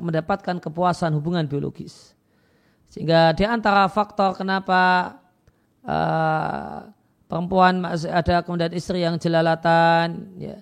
mendapatkan 0.00 0.58
kepuasan 0.58 1.14
hubungan 1.14 1.46
biologis. 1.46 2.16
Sehingga 2.88 3.34
di 3.34 3.42
antara 3.42 3.90
faktor 3.90 4.38
kenapa 4.38 5.12
uh, 5.84 6.88
perempuan 7.28 7.84
ada 7.88 8.44
kemudian 8.44 8.72
istri 8.72 9.04
yang 9.04 9.16
jelalatan, 9.20 10.36
ya, 10.40 10.60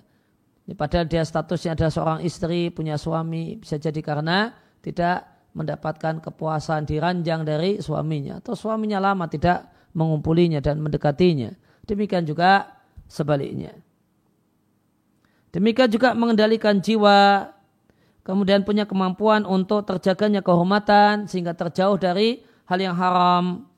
padahal 0.75 1.07
dia 1.07 1.23
statusnya 1.27 1.75
adalah 1.75 1.91
seorang 1.91 2.19
istri 2.23 2.71
punya 2.71 2.95
suami 2.95 3.59
bisa 3.59 3.75
jadi 3.75 3.99
karena 3.99 4.55
tidak 4.79 5.27
mendapatkan 5.53 6.23
kepuasan 6.23 6.87
diranjang 6.87 7.45
dari 7.45 7.77
suaminya 7.83 8.41
atau 8.41 8.57
suaminya 8.57 8.97
lama 8.97 9.29
tidak 9.29 9.69
mengumpulinya 9.93 10.59
dan 10.59 10.81
mendekatinya. 10.81 11.53
Demikian 11.85 12.25
juga 12.25 12.79
sebaliknya. 13.05 13.75
Demikian 15.53 15.91
juga 15.93 16.17
mengendalikan 16.17 16.81
jiwa, 16.81 17.53
kemudian 18.25 18.65
punya 18.65 18.89
kemampuan 18.89 19.45
untuk 19.45 19.85
terjaganya 19.85 20.41
kehormatan 20.41 21.29
sehingga 21.29 21.53
terjauh 21.53 21.99
dari 22.01 22.41
hal 22.65 22.79
yang 22.81 22.97
haram. 22.97 23.69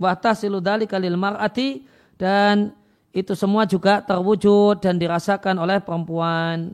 Wahtasilu 0.00 0.64
dalika 0.64 0.96
lil 0.96 1.20
mar'ati 1.20 1.84
dan 2.16 2.72
itu 3.12 3.36
semua 3.36 3.68
juga 3.68 4.00
terwujud 4.00 4.80
dan 4.80 4.96
dirasakan 4.96 5.60
oleh 5.60 5.76
perempuan. 5.84 6.72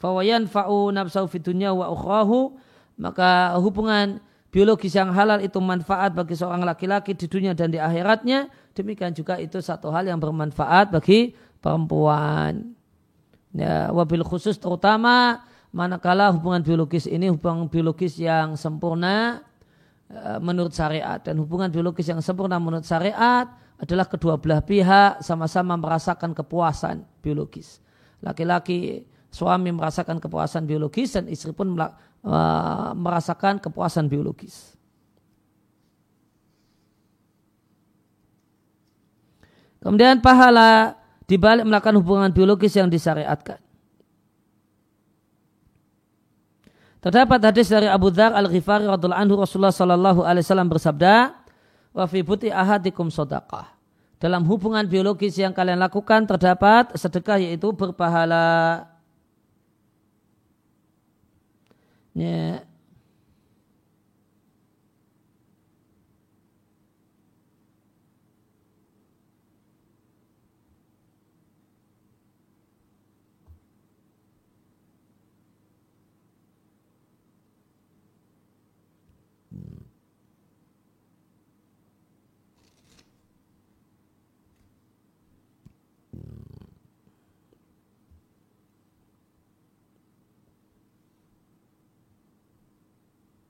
Fawayan 0.00 0.48
fa'u 0.48 0.88
nafsau 0.94 1.28
fidunya 1.28 1.74
wa 1.74 1.92
ukhrahu 1.92 2.56
maka 2.96 3.52
hubungan 3.60 4.22
biologis 4.48 4.96
yang 4.96 5.12
halal 5.12 5.38
itu 5.44 5.60
manfaat 5.60 6.16
bagi 6.16 6.34
seorang 6.34 6.64
laki-laki 6.64 7.12
di 7.14 7.28
dunia 7.28 7.52
dan 7.52 7.68
di 7.68 7.78
akhiratnya, 7.78 8.48
demikian 8.72 9.12
juga 9.12 9.36
itu 9.38 9.60
satu 9.60 9.92
hal 9.92 10.08
yang 10.08 10.18
bermanfaat 10.18 10.94
bagi 10.94 11.36
perempuan. 11.60 12.74
Ya, 13.52 13.90
wabil 13.92 14.24
khusus 14.24 14.56
terutama 14.56 15.42
manakala 15.72 16.32
hubungan 16.32 16.60
biologis 16.64 17.08
ini 17.08 17.32
hubungan 17.32 17.68
biologis 17.68 18.16
yang 18.20 18.56
sempurna 18.56 19.42
menurut 20.40 20.72
syariat 20.72 21.20
dan 21.20 21.36
hubungan 21.36 21.68
biologis 21.68 22.08
yang 22.08 22.24
sempurna 22.24 22.56
menurut 22.56 22.88
syariat 22.88 23.44
adalah 23.78 24.08
kedua 24.08 24.40
belah 24.40 24.64
pihak 24.64 25.20
sama-sama 25.20 25.76
merasakan 25.76 26.32
kepuasan 26.32 27.04
biologis. 27.20 27.78
Laki-laki 28.24 29.06
suami 29.30 29.70
merasakan 29.70 30.18
kepuasan 30.18 30.66
biologis 30.66 31.14
dan 31.14 31.30
istri 31.30 31.54
pun 31.54 31.76
e, 31.78 32.38
merasakan 32.98 33.62
kepuasan 33.62 34.10
biologis. 34.10 34.74
Kemudian 39.78 40.18
pahala 40.18 40.98
dibalik 41.30 41.62
melakukan 41.62 41.94
hubungan 42.02 42.30
biologis 42.34 42.74
yang 42.74 42.90
disyariatkan. 42.90 43.62
Terdapat 46.98 47.38
hadis 47.38 47.70
dari 47.70 47.86
Abu 47.86 48.10
Dhar 48.10 48.34
Al-Ghifari 48.34 48.82
radhiallahu 48.82 49.22
anhu 49.22 49.34
Rasulullah 49.38 49.74
sallallahu 49.74 50.26
alaihi 50.26 50.42
wasallam 50.42 50.66
bersabda, 50.66 51.30
"Wa 51.94 52.10
fi 52.10 52.26
buti 52.26 52.50
ahadikum 52.50 53.06
sadaqah." 53.06 53.70
Dalam 54.18 54.42
hubungan 54.50 54.82
biologis 54.82 55.38
yang 55.38 55.54
kalian 55.54 55.78
lakukan 55.78 56.26
terdapat 56.26 56.90
sedekah 56.98 57.38
yaitu 57.38 57.70
berpahala. 57.70 58.82
Ya, 62.18 62.66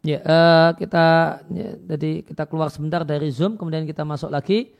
Ya, 0.08 0.24
uh, 0.24 0.70
kita 0.72 1.06
ya, 1.52 1.76
jadi 1.84 2.24
kita 2.24 2.48
keluar 2.48 2.72
sebentar 2.72 3.04
dari 3.04 3.28
Zoom, 3.28 3.60
kemudian 3.60 3.84
kita 3.84 4.08
masuk 4.08 4.32
lagi. 4.32 4.72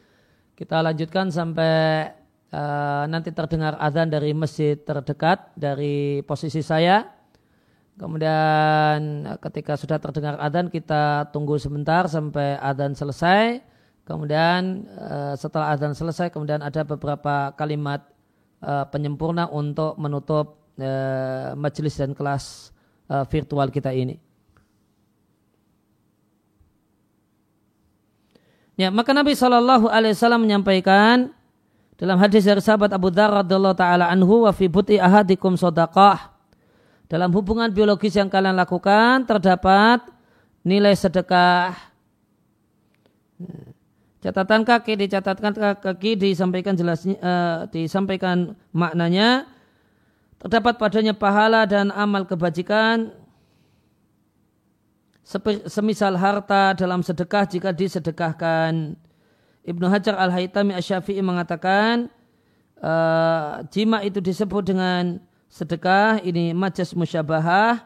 Kita 0.57 0.81
lanjutkan 0.81 1.29
sampai 1.29 2.09
uh, 2.49 3.05
nanti 3.13 3.29
terdengar 3.37 3.77
azan 3.77 4.09
dari 4.09 4.33
masjid 4.33 4.81
terdekat 4.81 5.53
dari 5.53 6.25
posisi 6.25 6.65
saya. 6.65 7.13
Kemudian 8.01 9.29
ketika 9.45 9.77
sudah 9.77 10.01
terdengar 10.01 10.41
azan 10.41 10.73
kita 10.73 11.29
tunggu 11.29 11.61
sebentar 11.61 12.09
sampai 12.09 12.57
azan 12.57 12.97
selesai. 12.97 13.61
Kemudian 14.09 14.89
setelah 15.37 15.77
azan 15.77 15.93
selesai 15.93 16.33
kemudian 16.33 16.65
ada 16.65 16.81
beberapa 16.87 17.53
kalimat 17.59 18.07
penyempurna 18.95 19.51
untuk 19.53 19.99
menutup 20.01 20.63
majelis 21.59 21.99
dan 21.99 22.15
kelas 22.17 22.71
virtual 23.29 23.69
kita 23.69 23.91
ini. 23.93 24.28
Ya, 28.79 28.95
maka 28.95 29.11
Nabi 29.11 29.35
Shallallahu 29.35 29.91
Alaihi 29.91 30.15
Wasallam 30.15 30.47
menyampaikan 30.47 31.35
dalam 31.99 32.15
hadis 32.23 32.47
dari 32.47 32.63
sahabat 32.63 32.95
Abu 32.95 33.11
Dhar 33.11 33.43
radhiallahu 33.43 33.75
taala 33.75 34.07
anhu 34.07 34.47
wa 34.47 34.55
fi 34.55 34.71
buti 34.71 35.03
ahadikum 35.03 35.59
sodakah 35.59 36.31
dalam 37.11 37.35
hubungan 37.35 37.75
biologis 37.75 38.15
yang 38.15 38.31
kalian 38.31 38.55
lakukan 38.55 39.27
terdapat 39.27 40.07
nilai 40.63 40.95
sedekah. 40.95 41.75
Catatan 44.23 44.63
kaki 44.63 44.95
dicatatkan 44.95 45.59
kaki 45.83 46.15
disampaikan 46.15 46.79
jelasnya 46.79 47.19
uh, 47.19 47.59
disampaikan 47.75 48.55
maknanya. 48.71 49.51
Terdapat 50.39 50.79
padanya 50.79 51.19
pahala 51.19 51.67
dan 51.67 51.91
amal 51.91 52.23
kebajikan 52.23 53.11
semisal 55.69 56.17
harta 56.17 56.73
dalam 56.73 57.05
sedekah 57.05 57.45
jika 57.45 57.69
disedekahkan. 57.77 58.97
Ibnu 59.69 59.85
Hajar 59.93 60.17
Al-Haytami 60.17 60.73
Asy-Syafi'i 60.73 61.21
mengatakan 61.21 62.09
uh, 62.81 63.61
jima 63.69 64.01
itu 64.01 64.25
disebut 64.25 64.65
dengan 64.65 65.21
sedekah 65.53 66.25
ini 66.25 66.57
majas 66.57 66.97
musyabahah 66.97 67.85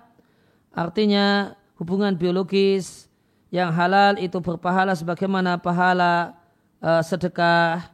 artinya 0.71 1.59
hubungan 1.79 2.15
biologis 2.15 3.11
yang 3.51 3.75
halal 3.75 4.15
itu 4.23 4.39
berpahala 4.39 4.95
sebagaimana 4.95 5.59
pahala 5.59 6.39
uh, 6.79 7.03
sedekah 7.03 7.91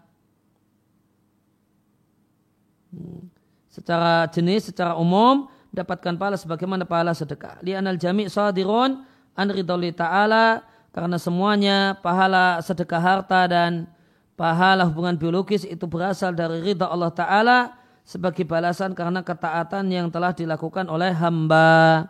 hmm. 2.93 3.25
secara 3.73 4.29
jenis 4.29 4.69
secara 4.69 4.93
umum 4.97 5.49
mendapatkan 5.73 6.15
pahala 6.17 6.37
sebagaimana 6.37 6.85
pahala 6.85 7.13
sedekah 7.13 7.61
li'anal 7.65 7.97
jami' 7.97 8.29
sadirun 8.29 9.05
an 9.39 9.55
ta'ala 9.95 10.67
karena 10.91 11.15
semuanya 11.15 11.95
pahala 12.03 12.59
sedekah 12.59 12.99
harta 12.99 13.47
dan 13.47 13.87
pahala 14.35 14.83
hubungan 14.91 15.15
biologis 15.15 15.63
itu 15.63 15.87
berasal 15.87 16.35
dari 16.35 16.59
ridha 16.59 16.91
Allah 16.91 17.15
Ta'ala 17.15 17.59
sebagai 18.03 18.43
balasan 18.43 18.97
karena 18.99 19.23
ketaatan 19.23 19.87
yang 19.93 20.11
telah 20.11 20.35
dilakukan 20.35 20.91
oleh 20.91 21.15
hamba. 21.15 22.09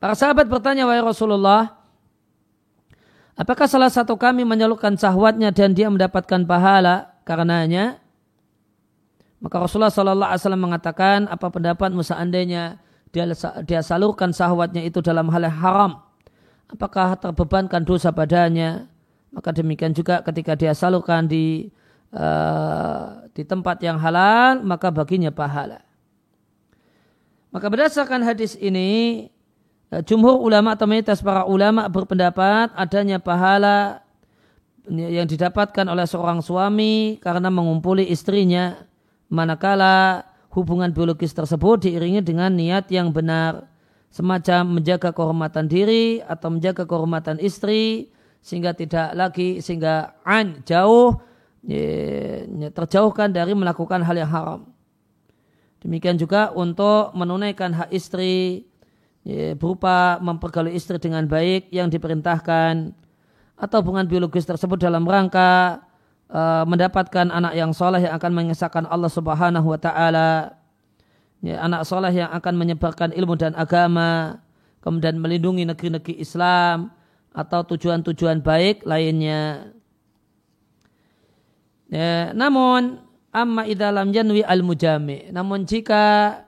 Para 0.00 0.16
sahabat 0.16 0.48
bertanya, 0.48 0.84
wahai 0.84 1.00
Rasulullah, 1.00 1.80
apakah 3.36 3.64
salah 3.64 3.88
satu 3.88 4.20
kami 4.20 4.44
menyalurkan 4.44 4.96
sahwatnya 5.00 5.48
dan 5.48 5.72
dia 5.72 5.88
mendapatkan 5.88 6.44
pahala 6.44 7.14
karenanya? 7.24 8.00
Maka 9.40 9.60
Rasulullah 9.60 9.92
Sallallahu 9.92 10.28
Alaihi 10.28 10.40
Wasallam 10.44 10.64
mengatakan, 10.64 11.18
apa 11.28 11.46
pendapatmu 11.48 12.00
seandainya 12.00 12.80
dia, 13.14 13.30
dia 13.62 13.80
salurkan 13.86 14.34
sahwatnya 14.34 14.82
itu 14.82 14.98
dalam 14.98 15.30
hal 15.30 15.46
yang 15.46 15.54
haram, 15.62 15.92
apakah 16.66 17.14
terbebankan 17.14 17.86
dosa 17.86 18.10
padanya? 18.10 18.90
Maka 19.30 19.54
demikian 19.54 19.94
juga 19.94 20.22
ketika 20.26 20.58
dia 20.58 20.74
salurkan 20.74 21.30
di 21.30 21.70
uh, 22.10 23.22
di 23.30 23.42
tempat 23.46 23.78
yang 23.82 23.98
halal, 24.02 24.62
maka 24.66 24.90
baginya 24.90 25.30
pahala. 25.30 25.82
Maka 27.54 27.70
berdasarkan 27.70 28.26
hadis 28.26 28.58
ini, 28.58 29.30
eh, 29.94 30.02
jumhur 30.02 30.42
ulama 30.42 30.74
atau 30.74 30.90
mayoritas 30.90 31.22
para 31.22 31.46
ulama 31.46 31.86
berpendapat 31.86 32.74
adanya 32.74 33.22
pahala 33.22 34.02
yang 34.90 35.24
didapatkan 35.24 35.86
oleh 35.86 36.04
seorang 36.04 36.42
suami 36.42 37.16
karena 37.22 37.48
mengumpuli 37.48 38.10
istrinya 38.10 38.84
manakala 39.32 40.26
hubungan 40.54 40.94
biologis 40.94 41.34
tersebut 41.34 41.84
diiringi 41.84 42.22
dengan 42.22 42.54
niat 42.54 42.86
yang 42.94 43.10
benar 43.10 43.66
semacam 44.14 44.78
menjaga 44.78 45.10
kehormatan 45.10 45.66
diri 45.66 46.22
atau 46.22 46.54
menjaga 46.54 46.86
kehormatan 46.86 47.42
istri 47.42 48.14
sehingga 48.38 48.70
tidak 48.70 49.10
lagi 49.18 49.58
sehingga 49.58 50.14
an 50.22 50.62
jauh 50.62 51.18
terjauhkan 52.70 53.34
dari 53.34 53.56
melakukan 53.56 54.04
hal 54.06 54.14
yang 54.14 54.30
haram. 54.30 54.60
Demikian 55.82 56.16
juga 56.16 56.54
untuk 56.54 57.10
menunaikan 57.18 57.74
hak 57.74 57.90
istri 57.90 58.64
berupa 59.58 60.20
mempergauli 60.20 60.76
istri 60.76 61.00
dengan 61.00 61.24
baik 61.26 61.72
yang 61.74 61.90
diperintahkan 61.90 62.92
atau 63.56 63.76
hubungan 63.80 64.04
biologis 64.06 64.44
tersebut 64.44 64.76
dalam 64.76 65.08
rangka 65.08 65.80
uh, 66.34 66.66
mendapatkan 66.66 67.30
anak 67.30 67.54
yang 67.54 67.70
soleh 67.70 68.02
yang 68.02 68.18
akan 68.18 68.32
mengesahkan 68.34 68.84
Allah 68.90 69.08
Subhanahu 69.08 69.70
wa 69.70 69.78
taala. 69.78 70.58
Ya, 71.44 71.60
anak 71.62 71.86
soleh 71.86 72.10
yang 72.10 72.32
akan 72.32 72.54
menyebarkan 72.56 73.12
ilmu 73.12 73.36
dan 73.36 73.52
agama, 73.54 74.40
kemudian 74.80 75.20
melindungi 75.20 75.68
negeri-negeri 75.68 76.16
Islam 76.18 76.90
atau 77.36 77.60
tujuan-tujuan 77.68 78.40
baik 78.40 78.82
lainnya. 78.88 79.70
Ya, 81.92 82.32
namun 82.32 83.04
amma 83.28 83.68
idalam 83.68 84.08
janwi 84.08 84.40
al 84.40 84.64
mujami. 84.64 85.28
Namun 85.28 85.68
jika 85.68 86.42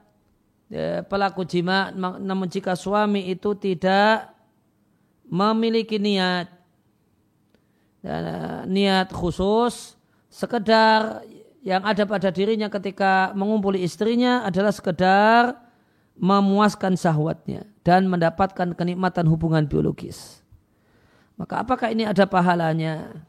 ya, 0.72 1.04
pelaku 1.04 1.44
jima, 1.44 1.92
namun 1.92 2.48
jika 2.48 2.72
suami 2.72 3.28
itu 3.28 3.52
tidak 3.52 4.32
memiliki 5.28 6.00
niat 6.00 6.55
ya, 8.04 8.16
niat 8.66 9.08
khusus 9.12 9.96
sekedar 10.32 11.24
yang 11.66 11.82
ada 11.82 12.06
pada 12.06 12.30
dirinya 12.30 12.70
ketika 12.70 13.34
mengumpuli 13.34 13.82
istrinya 13.82 14.46
adalah 14.46 14.70
sekedar 14.70 15.58
memuaskan 16.16 16.96
syahwatnya 16.96 17.68
dan 17.84 18.08
mendapatkan 18.08 18.72
kenikmatan 18.72 19.28
hubungan 19.28 19.68
biologis. 19.68 20.40
Maka 21.36 21.60
apakah 21.60 21.92
ini 21.92 22.08
ada 22.08 22.24
pahalanya? 22.24 23.20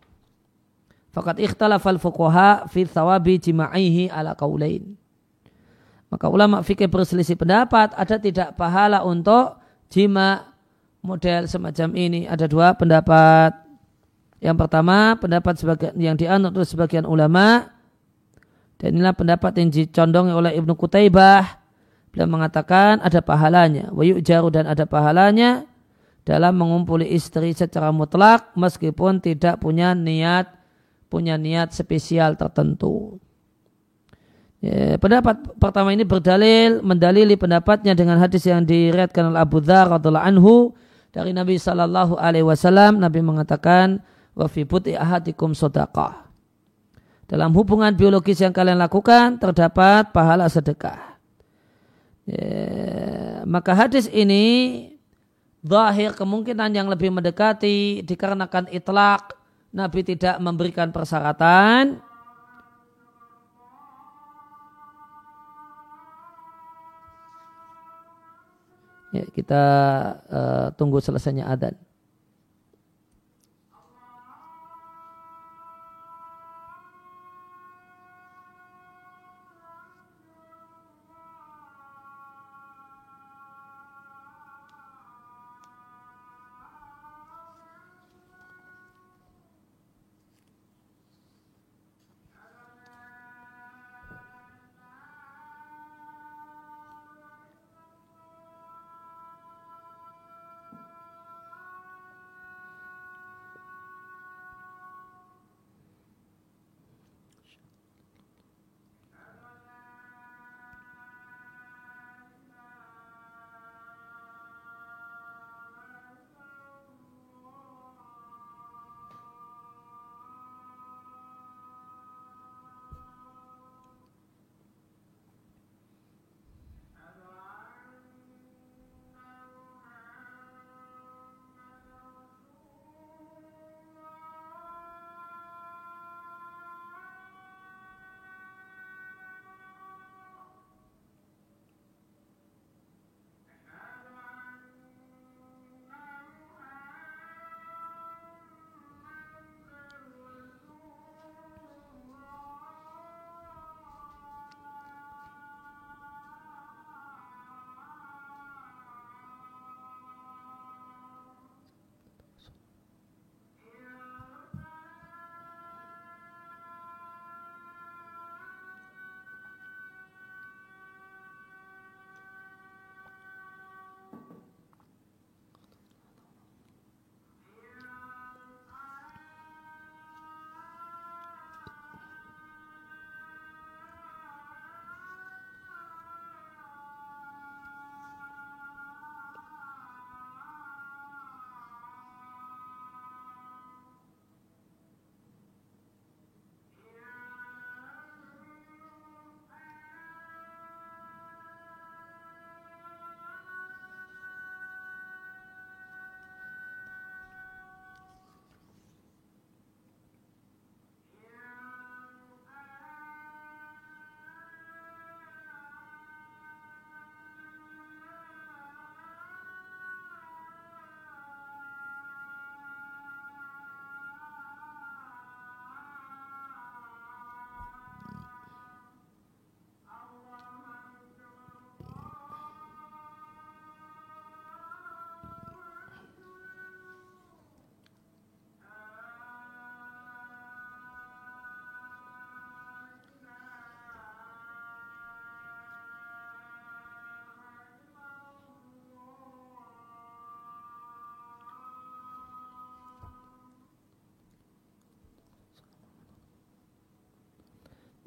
Fakat 1.11 1.43
ikhtalafal 1.43 1.99
fuqaha 1.99 2.70
fi 2.72 2.88
thawabi 2.88 3.41
jima'ihi 3.41 4.07
ala 4.07 4.38
kaulain. 4.38 4.95
Maka 6.07 6.32
ulama 6.32 6.63
fikih 6.63 6.88
berselisih 6.88 7.36
pendapat 7.36 7.91
ada 7.91 8.15
tidak 8.15 8.55
pahala 8.55 9.03
untuk 9.03 9.59
jima 9.91 10.55
model 11.03 11.51
semacam 11.51 11.89
ini. 11.99 12.22
Ada 12.24 12.47
dua 12.47 12.72
pendapat. 12.80 13.66
Yang 14.38 14.55
pertama 14.65 15.17
pendapat 15.17 15.57
sebagian 15.57 15.93
yang 15.97 16.13
dianut 16.13 16.53
oleh 16.53 16.67
sebagian 16.67 17.09
ulama 17.09 17.73
dan 18.77 18.93
inilah 18.93 19.17
pendapat 19.17 19.57
yang 19.57 19.69
dicondongi 19.73 20.33
oleh 20.33 20.53
Ibnu 20.57 20.77
Kutaibah. 20.77 21.65
Beliau 22.13 22.29
mengatakan 22.29 23.01
ada 23.01 23.19
pahalanya. 23.25 23.89
Wa 23.89 24.05
jaru 24.21 24.53
dan 24.53 24.69
ada 24.69 24.85
pahalanya 24.85 25.65
dalam 26.27 26.59
mengumpuli 26.59 27.09
istri 27.09 27.55
secara 27.55 27.89
mutlak 27.89 28.53
meskipun 28.53 29.23
tidak 29.23 29.63
punya 29.63 29.95
niat 29.97 30.53
punya 31.07 31.39
niat 31.39 31.71
spesial 31.71 32.35
tertentu. 32.35 33.17
Ya, 34.59 34.97
pendapat 34.97 35.38
pertama 35.61 35.93
ini 35.93 36.03
berdalil 36.03 36.81
mendalili 36.81 37.38
pendapatnya 37.38 37.93
dengan 37.93 38.17
hadis 38.17 38.43
yang 38.43 38.65
diriatkan 38.65 39.31
oleh 39.31 39.39
Abu 39.39 39.61
Dzar 39.61 39.88
radhiallahu 39.88 40.27
anhu 40.27 40.55
dari 41.13 41.31
Nabi 41.31 41.61
Shallallahu 41.61 42.17
alaihi 42.17 42.43
wasallam 42.43 42.97
Nabi 42.99 43.21
mengatakan 43.21 44.01
wa 44.38 44.45
fi 44.45 44.61
buti 44.61 44.93
ahadikum. 44.93 45.57
Dalam 47.27 47.51
hubungan 47.57 47.91
biologis 47.91 48.39
yang 48.39 48.53
kalian 48.53 48.77
lakukan 48.77 49.41
terdapat 49.41 50.13
pahala 50.13 50.47
sedekah. 50.47 51.17
Ya, 52.29 53.43
maka 53.43 53.73
hadis 53.73 54.05
ini 54.07 54.88
zahir 55.65 56.13
kemungkinan 56.13 56.71
yang 56.71 56.88
lebih 56.88 57.11
mendekati 57.11 58.05
dikarenakan 58.05 58.69
itlak 58.71 59.35
Nabi 59.73 59.99
tidak 60.05 60.39
memberikan 60.39 60.93
persyaratan 60.93 62.03
Ya, 69.15 69.23
kita 69.31 69.63
uh, 70.27 70.67
tunggu 70.75 70.99
selesainya 70.99 71.47
adan. 71.47 71.73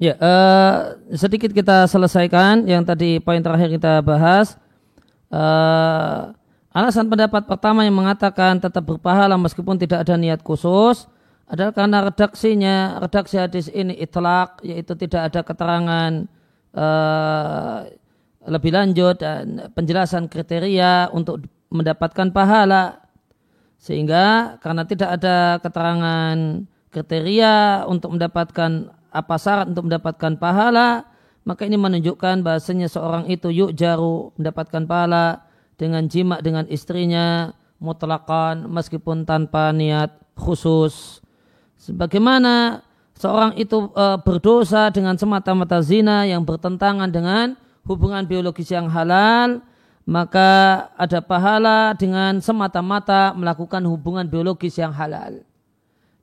Ya, 0.01 0.17
uh, 0.17 0.97
sedikit 1.13 1.53
kita 1.53 1.85
selesaikan 1.85 2.65
yang 2.65 2.81
tadi 2.81 3.21
poin 3.21 3.37
terakhir 3.37 3.69
kita 3.69 4.01
bahas. 4.01 4.57
Uh, 5.29 6.33
alasan 6.73 7.05
pendapat 7.05 7.45
pertama 7.45 7.85
yang 7.85 7.93
mengatakan 7.93 8.57
tetap 8.57 8.81
berpahala 8.81 9.37
meskipun 9.37 9.77
tidak 9.77 10.01
ada 10.01 10.17
niat 10.17 10.41
khusus 10.41 11.05
adalah 11.45 11.69
karena 11.69 12.01
redaksinya, 12.09 12.97
redaksi 12.97 13.37
hadis 13.37 13.69
ini 13.69 13.93
itlak, 14.01 14.65
yaitu 14.65 14.97
tidak 14.97 15.29
ada 15.29 15.45
keterangan 15.45 16.11
uh, 16.73 17.85
lebih 18.49 18.73
lanjut 18.73 19.21
dan 19.21 19.69
penjelasan 19.77 20.25
kriteria 20.25 21.13
untuk 21.13 21.45
mendapatkan 21.69 22.33
pahala. 22.33 23.05
Sehingga 23.77 24.57
karena 24.65 24.81
tidak 24.81 25.21
ada 25.21 25.61
keterangan 25.61 26.65
kriteria 26.89 27.85
untuk 27.85 28.17
mendapatkan 28.17 28.97
apa 29.11 29.35
syarat 29.35 29.67
untuk 29.67 29.91
mendapatkan 29.91 30.39
pahala, 30.39 31.05
maka 31.43 31.67
ini 31.67 31.75
menunjukkan 31.75 32.41
bahasanya 32.41 32.87
seorang 32.87 33.27
itu 33.27 33.51
yuk 33.51 33.75
jaru 33.75 34.31
mendapatkan 34.39 34.87
pahala 34.87 35.43
dengan 35.75 36.07
jima 36.07 36.39
dengan 36.39 36.63
istrinya 36.71 37.51
mutlakan 37.81 38.69
meskipun 38.71 39.27
tanpa 39.27 39.75
niat 39.75 40.13
khusus. 40.37 41.19
Sebagaimana 41.81 42.85
seorang 43.17 43.57
itu 43.57 43.89
e, 43.97 44.05
berdosa 44.21 44.93
dengan 44.93 45.17
semata-mata 45.17 45.81
zina 45.81 46.29
yang 46.29 46.45
bertentangan 46.45 47.09
dengan 47.09 47.57
hubungan 47.89 48.21
biologis 48.29 48.69
yang 48.69 48.85
halal, 48.85 49.65
maka 50.05 50.85
ada 50.93 51.19
pahala 51.25 51.97
dengan 51.97 52.37
semata-mata 52.37 53.33
melakukan 53.33 53.81
hubungan 53.89 54.29
biologis 54.29 54.77
yang 54.77 54.93
halal. 54.93 55.41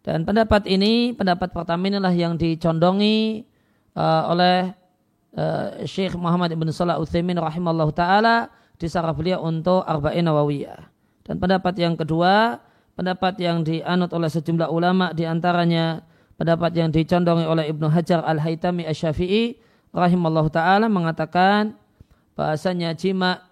Dan 0.02 0.24
pendapat 0.24 0.64
ini, 0.70 1.12
pendapat 1.12 1.50
pertama 1.52 1.90
inilah 1.90 2.14
yang 2.14 2.38
dicondongi 2.38 3.44
uh, 3.98 4.30
oleh 4.30 4.72
uh, 5.34 5.82
Syekh 5.84 6.14
Muhammad 6.14 6.54
Ibn 6.54 6.68
Salah 6.70 7.02
Uthaymin 7.02 7.36
rahimahullah 7.36 7.90
ta'ala 7.92 8.36
di 8.78 8.86
sarah 8.86 9.12
beliau 9.12 9.42
untuk 9.42 9.82
Arba'in 9.82 10.24
Nawawiyah. 10.24 10.80
Dan 11.26 11.42
pendapat 11.42 11.74
yang 11.76 11.98
kedua, 11.98 12.62
pendapat 12.94 13.36
yang 13.42 13.66
dianut 13.66 14.14
oleh 14.14 14.30
sejumlah 14.30 14.70
ulama 14.70 15.10
di 15.12 15.26
antaranya 15.26 16.06
pendapat 16.38 16.72
yang 16.78 16.88
dicondongi 16.94 17.44
oleh 17.44 17.68
Ibnu 17.68 17.90
Hajar 17.90 18.22
Al-Haytami 18.22 18.86
Asy-Syafi'i 18.86 19.58
rahimahullah 19.90 20.46
ta'ala 20.48 20.86
mengatakan 20.86 21.74
bahasanya 22.38 22.94
jima 22.94 23.42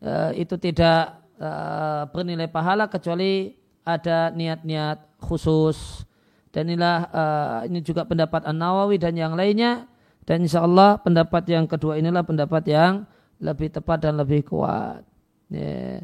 uh, 0.00 0.32
itu 0.32 0.56
tidak 0.56 1.20
uh, 1.36 2.08
bernilai 2.08 2.48
pahala 2.48 2.88
kecuali 2.88 3.59
ada 3.98 4.30
niat-niat 4.30 4.98
khusus. 5.18 6.04
Dan 6.50 6.66
inilah 6.66 6.98
uh, 7.14 7.58
ini 7.70 7.78
juga 7.80 8.02
pendapat 8.02 8.42
An 8.46 8.58
Nawawi 8.58 8.98
dan 8.98 9.14
yang 9.14 9.38
lainnya. 9.38 9.86
Dan 10.26 10.42
insya 10.46 10.66
Allah 10.66 10.98
pendapat 10.98 11.46
yang 11.46 11.66
kedua 11.70 11.98
inilah 11.98 12.26
pendapat 12.26 12.66
yang 12.66 13.06
lebih 13.38 13.70
tepat 13.70 14.02
dan 14.02 14.18
lebih 14.18 14.46
kuat. 14.46 15.02
Ya, 15.50 16.02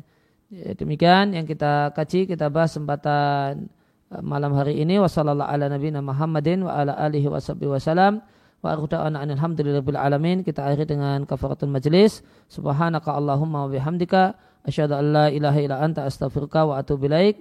ya, 0.51 0.75
demikian 0.79 1.35
yang 1.35 1.47
kita 1.47 1.95
kaji 1.95 2.31
kita 2.31 2.47
bahas 2.51 2.75
kesempatan 2.75 3.67
uh, 4.15 4.23
malam 4.23 4.55
hari 4.55 4.79
ini. 4.79 5.03
Wasallallahu 5.03 5.51
ala 5.51 5.67
nabiyina 5.67 5.99
Muhammadin 5.99 6.63
wa 6.63 6.79
ala 6.79 6.95
alihi 6.95 7.27
wasallam 7.67 8.23
wa 8.63 8.69
aruda'ana 8.71 9.27
alhamdulillahil 9.27 9.99
alamin. 9.99 10.47
Kita 10.47 10.63
akhiri 10.63 10.87
dengan 10.87 11.27
kafaratul 11.27 11.75
majlis. 11.75 12.23
Subhanaka 12.47 13.15
allahumma 13.19 13.67
wa 13.67 13.71
bihamdika. 13.75 14.39
Asyhadu 14.67 14.99
an 14.99 15.05
la 15.15 15.27
ilaha 15.31 15.59
illa 15.63 15.77
anta 15.79 16.07
astaghfiruka 16.07 16.67
wa 16.67 16.83
atubu 16.83 17.07
ilaik 17.07 17.39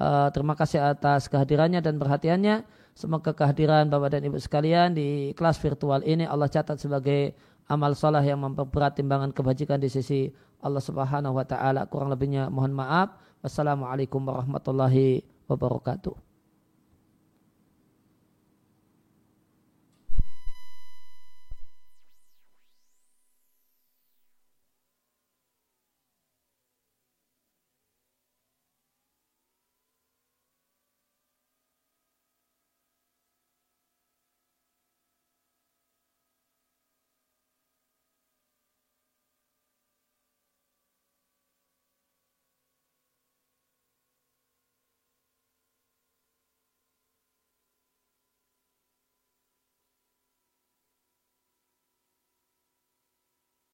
Uh, 0.00 0.32
terima 0.32 0.56
kasih 0.56 0.80
atas 0.80 1.28
kehadirannya 1.28 1.84
dan 1.84 2.00
perhatiannya. 2.00 2.64
Semoga 2.96 3.36
kehadiran 3.36 3.92
Bapak 3.92 4.16
dan 4.16 4.24
Ibu 4.24 4.40
sekalian 4.40 4.96
di 4.96 5.36
kelas 5.36 5.60
virtual 5.60 6.00
ini 6.08 6.24
Allah 6.24 6.48
catat 6.48 6.80
sebagai 6.80 7.36
amal 7.68 7.92
salah 7.92 8.24
yang 8.24 8.40
memperberat 8.40 8.96
timbangan 8.96 9.28
kebajikan 9.30 9.76
di 9.76 9.92
sisi 9.92 10.32
Allah 10.64 10.80
Subhanahu 10.80 11.36
wa 11.36 11.44
taala. 11.44 11.84
Kurang 11.84 12.08
lebihnya 12.08 12.48
mohon 12.48 12.72
maaf. 12.72 13.12
Wassalamualaikum 13.44 14.24
warahmatullahi 14.24 15.20
wabarakatuh. 15.48 16.29